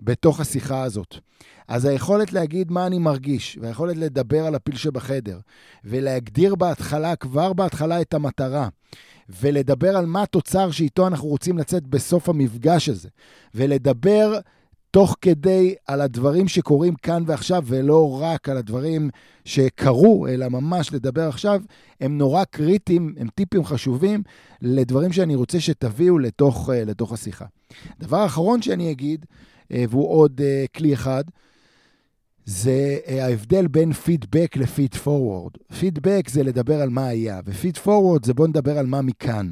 בתוך 0.05 0.41
השיחה 0.41 0.83
הזאת. 0.83 1.17
אז 1.69 1.85
היכולת 1.85 2.33
להגיד 2.33 2.73
מה 2.73 2.87
אני 2.87 2.99
מרגיש, 2.99 3.59
והיכולת 3.61 3.97
לדבר 3.97 4.47
על 4.47 4.55
הפיל 4.55 4.77
שבחדר, 4.77 5.39
ולהגדיר 5.85 6.55
בהתחלה, 6.55 7.17
כבר 7.17 7.53
בהתחלה, 7.53 8.01
את 8.01 8.15
המטרה, 8.15 8.69
ולדבר 9.41 9.97
על 9.97 10.07
מה 10.07 10.23
התוצר 10.23 10.71
שאיתו 10.71 11.07
אנחנו 11.07 11.29
רוצים 11.29 11.59
לצאת 11.59 11.87
בסוף 11.87 12.29
המפגש 12.29 12.89
הזה, 12.89 13.09
ולדבר 13.55 14.39
תוך 14.91 15.17
כדי 15.21 15.75
על 15.87 16.01
הדברים 16.01 16.49
שקורים 16.49 16.95
כאן 16.95 17.23
ועכשיו, 17.27 17.63
ולא 17.67 18.19
רק 18.23 18.49
על 18.49 18.57
הדברים 18.57 19.11
שקרו, 19.45 20.27
אלא 20.29 20.49
ממש 20.49 20.93
לדבר 20.93 21.29
עכשיו, 21.29 21.61
הם 22.01 22.19
נורא 22.19 22.45
קריטיים, 22.45 23.15
הם 23.19 23.29
טיפים 23.35 23.65
חשובים 23.65 24.23
לדברים 24.63 25.13
שאני 25.13 25.35
רוצה 25.35 25.61
שתביאו 25.61 26.19
לתוך, 26.19 26.71
לתוך 26.87 27.13
השיחה. 27.13 27.45
דבר 28.01 28.27
אחרון 28.27 28.63
שאני 28.63 28.91
אגיד, 28.91 29.27
והוא 29.71 30.11
עוד 30.11 30.41
כלי 30.77 30.95
אחד, 30.95 31.25
זה 32.45 32.99
ההבדל 33.07 33.67
בין 33.67 33.93
פידבק 33.93 34.57
ל 34.57 34.95
feedforward. 34.95 35.53
פידבק 35.79 36.29
זה 36.29 36.43
לדבר 36.43 36.81
על 36.81 36.89
מה 36.89 37.07
היה, 37.07 37.41
ו 37.45 37.77
feedforward 37.77 38.25
זה 38.25 38.35
בוא 38.35 38.49
נדבר 38.49 38.79
על 38.79 38.87
מה 38.87 39.03
מכאן. 39.03 39.51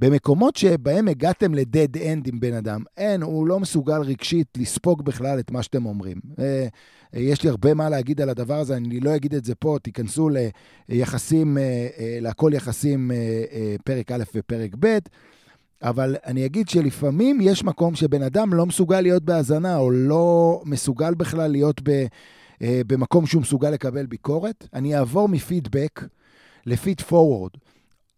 במקומות 0.00 0.56
שבהם 0.56 1.08
הגעתם 1.08 1.54
ל 1.54 1.62
dead 1.62 1.96
end 1.96 2.26
עם 2.26 2.40
בן 2.40 2.54
אדם, 2.54 2.82
אין, 2.96 3.22
הוא 3.22 3.46
לא 3.46 3.60
מסוגל 3.60 4.00
רגשית 4.00 4.46
לספוג 4.56 5.04
בכלל 5.04 5.38
את 5.38 5.50
מה 5.50 5.62
שאתם 5.62 5.86
אומרים. 5.86 6.20
אה, 6.38 6.66
יש 7.12 7.42
לי 7.42 7.50
הרבה 7.50 7.74
מה 7.74 7.88
להגיד 7.88 8.20
על 8.20 8.28
הדבר 8.28 8.58
הזה, 8.58 8.76
אני 8.76 9.00
לא 9.00 9.16
אגיד 9.16 9.34
את 9.34 9.44
זה 9.44 9.54
פה, 9.54 9.76
תיכנסו 9.82 10.28
ליחסים, 10.88 11.58
אה, 11.58 11.88
אה, 11.98 12.18
להכל 12.20 12.50
יחסים 12.54 13.10
פרק 13.84 14.12
א' 14.12 14.22
ופרק 14.34 14.70
ב', 14.80 14.98
אבל 15.82 16.16
אני 16.26 16.46
אגיד 16.46 16.68
שלפעמים 16.68 17.38
יש 17.40 17.64
מקום 17.64 17.94
שבן 17.94 18.22
אדם 18.22 18.54
לא 18.54 18.66
מסוגל 18.66 19.00
להיות 19.00 19.24
בהאזנה, 19.24 19.76
או 19.76 19.90
לא 19.90 20.62
מסוגל 20.64 21.14
בכלל 21.14 21.50
להיות 21.50 21.80
ב, 21.82 22.06
במקום 22.62 23.26
שהוא 23.26 23.42
מסוגל 23.42 23.70
לקבל 23.70 24.06
ביקורת. 24.06 24.68
אני 24.74 24.96
אעבור 24.96 25.28
מפידבק 25.28 26.04
לפיד 26.66 27.00
פורוורד. 27.00 27.50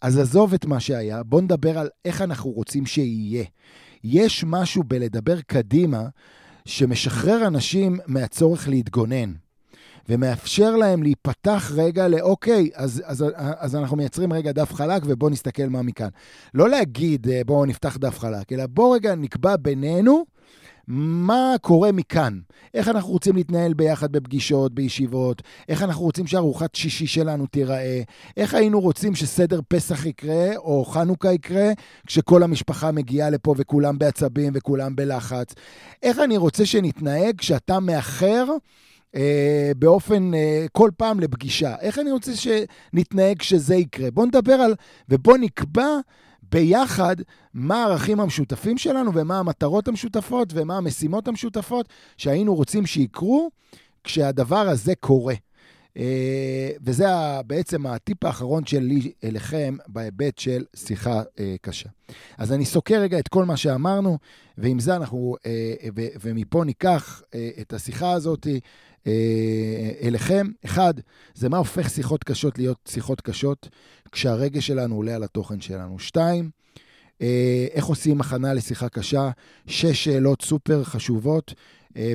אז 0.01 0.18
עזוב 0.18 0.55
את 0.55 0.64
מה 0.66 0.81
שהיה, 0.81 1.22
בוא 1.22 1.40
נדבר 1.40 1.79
על 1.79 1.88
איך 2.05 2.22
אנחנו 2.22 2.51
רוצים 2.51 2.87
שיהיה. 2.87 3.44
יש 4.05 4.44
משהו 4.46 4.83
בלדבר 4.83 5.40
קדימה 5.40 6.03
שמשחרר 6.64 7.46
אנשים 7.46 7.98
מהצורך 8.07 8.68
להתגונן, 8.68 9.33
ומאפשר 10.09 10.77
להם 10.77 11.03
להיפתח 11.03 11.73
רגע 11.75 12.09
לאוקיי, 12.09 12.71
אז, 12.75 13.03
אז, 13.07 13.25
אז 13.37 13.77
אנחנו 13.77 13.97
מייצרים 13.97 14.33
רגע 14.33 14.53
דף 14.53 14.73
חלק 14.75 15.03
ובואו 15.07 15.31
נסתכל 15.31 15.67
מה 15.69 15.83
מכאן. 15.83 16.09
לא 16.55 16.69
להגיד 16.69 17.29
אה, 17.29 17.41
בואו 17.47 17.65
נפתח 17.67 17.97
דף 17.97 18.19
חלק, 18.19 18.53
אלא 18.53 18.67
בואו 18.67 18.91
רגע 18.91 19.15
נקבע 19.15 19.57
בינינו 19.57 20.25
מה 20.87 21.55
קורה 21.61 21.93
מכאן? 21.93 22.38
איך 22.75 22.88
אנחנו 22.88 23.11
רוצים 23.12 23.37
להתנהל 23.37 23.75
ביחד 23.75 24.12
בפגישות, 24.12 24.75
בישיבות? 24.75 25.43
איך 25.69 25.83
אנחנו 25.83 26.03
רוצים 26.03 26.27
שארוחת 26.27 26.75
שישי 26.75 27.07
שלנו 27.07 27.47
תיראה? 27.47 28.03
איך 28.37 28.55
היינו 28.55 28.81
רוצים 28.81 29.15
שסדר 29.15 29.61
פסח 29.69 30.07
יקרה, 30.07 30.57
או 30.57 30.85
חנוכה 30.85 31.33
יקרה, 31.33 31.73
כשכל 32.07 32.43
המשפחה 32.43 32.93
מגיעה 32.93 33.31
לפה 33.31 33.55
וכולם 33.57 33.99
בעצבים 33.99 34.53
וכולם 34.57 34.97
בלחץ? 34.97 35.55
איך 36.03 36.19
אני 36.19 36.37
רוצה 36.37 36.67
שנתנהג 36.67 37.38
כשאתה 37.38 37.81
מאחר? 37.81 38.45
אה, 39.16 39.72
באופן, 39.77 40.35
אה, 40.35 40.66
כל 40.72 40.90
פעם 40.96 41.20
לפגישה. 41.20 41.75
איך 41.81 41.98
אני 41.98 42.11
רוצה 42.11 42.33
שנתנהג 42.37 43.38
כשזה 43.38 43.75
יקרה? 43.75 44.11
בואו 44.11 44.27
נדבר 44.27 44.53
על, 44.53 44.75
ובואו 45.09 45.37
נקבע 45.37 45.87
ביחד 46.53 47.16
מה 47.55 47.83
הערכים 47.83 48.20
המשותפים 48.20 48.79
שלנו 48.79 49.14
ומה 49.14 49.38
המטרות 49.38 49.88
המשותפות 49.88 50.53
ומה 50.55 50.77
המשימות 50.77 51.29
המשותפות 51.29 51.88
שהיינו 52.16 52.55
רוצים 52.55 52.87
שיקרו 52.87 53.51
כשהדבר 54.05 54.68
הזה 54.68 54.94
קורה. 55.01 55.35
אה, 55.96 56.70
וזה 56.85 57.07
בעצם 57.46 57.87
הטיפ 57.87 58.25
האחרון 58.25 58.66
שלי 58.66 59.12
אליכם 59.25 59.77
בהיבט 59.87 60.38
של 60.38 60.64
שיחה 60.77 61.22
אה, 61.38 61.55
קשה. 61.61 61.88
אז 62.38 62.53
אני 62.53 62.64
סוקר 62.64 63.01
רגע 63.01 63.18
את 63.18 63.29
כל 63.29 63.44
מה 63.44 63.57
שאמרנו, 63.57 64.18
ועם 64.59 64.79
זה 64.79 64.96
אנחנו, 64.96 65.37
אה, 65.46 65.75
ומפה 65.96 66.64
ניקח 66.64 67.22
את 67.61 67.72
השיחה 67.72 68.12
הזאת 68.12 68.46
אליכם. 70.03 70.47
אחד, 70.65 70.95
זה 71.35 71.49
מה 71.49 71.57
הופך 71.57 71.91
שיחות 71.91 72.25
קשות 72.25 72.59
להיות 72.59 72.79
שיחות 72.88 73.21
קשות, 73.21 73.69
כשהרגש 74.12 74.67
שלנו 74.67 74.97
עולה 74.97 75.15
על 75.15 75.23
התוכן 75.23 75.61
שלנו. 75.61 75.99
שתיים, 75.99 76.51
איך 77.73 77.85
עושים 77.85 78.21
הכנה 78.21 78.55
לשיחה 78.55 78.88
קשה? 78.88 79.31
שש 79.67 80.05
שאלות 80.05 80.43
סופר 80.43 80.85
חשובות 80.85 81.55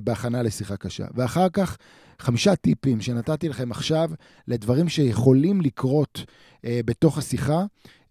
בהכנה 0.03 0.41
לשיחה 0.43 0.77
קשה. 0.77 1.05
ואחר 1.15 1.49
כך, 1.49 1.77
חמישה 2.19 2.55
טיפים 2.55 3.01
שנתתי 3.01 3.49
לכם 3.49 3.71
עכשיו 3.71 4.09
לדברים 4.47 4.89
שיכולים 4.89 5.61
לקרות 5.61 6.25
אה, 6.65 6.79
בתוך 6.85 7.17
השיחה, 7.17 7.65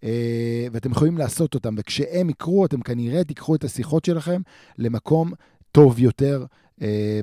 אה, 0.04 0.66
ואתם 0.72 0.90
יכולים 0.90 1.18
לעשות 1.18 1.54
אותם, 1.54 1.74
וכשהם 1.78 2.30
יקרו, 2.30 2.66
אתם 2.66 2.80
כנראה 2.80 3.24
תיקחו 3.24 3.54
את 3.54 3.64
השיחות 3.64 4.04
שלכם 4.04 4.40
למקום 4.78 5.32
טוב 5.72 5.98
יותר, 5.98 6.40
אה, 6.40 6.46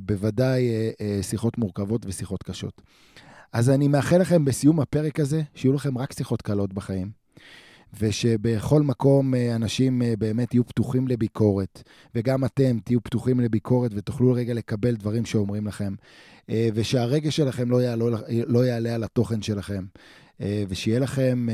בוודאי 0.02 0.70
אה, 0.70 0.92
אה, 1.02 1.24
שיחות 1.24 1.58
מורכבות 1.58 2.06
ושיחות 2.06 2.44
קשות. 2.44 2.82
אז 3.54 3.70
אני 3.70 3.88
מאחל 3.88 4.18
לכם 4.18 4.46
בסיום 4.46 4.80
הפרק 4.80 5.20
הזה, 5.20 5.42
שיהיו 5.56 5.74
לכם 5.74 5.98
רק 5.98 6.14
שיחות 6.14 6.42
קלות 6.42 6.74
בחיים. 6.74 7.24
ושבכל 8.00 8.82
מקום 8.82 9.36
אה, 9.36 9.56
אנשים 9.56 10.02
אה, 10.02 10.14
באמת 10.18 10.54
יהיו 10.54 10.66
פתוחים 10.66 11.08
לביקורת, 11.08 11.84
וגם 12.16 12.46
אתם 12.46 12.78
תהיו 12.84 13.04
פתוחים 13.04 13.40
לביקורת 13.40 13.92
ותוכלו 13.96 14.34
רגע 14.34 14.54
לקבל 14.54 14.96
דברים 14.96 15.26
שאומרים 15.26 15.68
לכם, 15.68 15.94
אה, 16.50 16.70
ושהרגש 16.74 17.36
שלכם 17.36 17.72
לא 17.72 17.82
יעלה, 17.82 18.06
לא 18.48 18.66
יעלה 18.66 18.96
על 18.96 19.04
התוכן 19.04 19.42
שלכם, 19.42 19.86
ושיהיה 20.68 21.00
לכם 21.00 21.48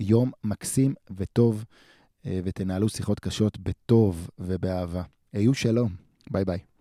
יום 0.00 0.30
מקסים 0.44 0.94
וטוב, 1.16 1.64
ותנהלו 2.24 2.88
שיחות 2.88 3.20
קשות 3.20 3.58
בטוב 3.58 4.30
ובאהבה. 4.38 5.02
היו 5.32 5.54
שלום, 5.54 5.92
ביי 6.30 6.44
ביי. 6.44 6.75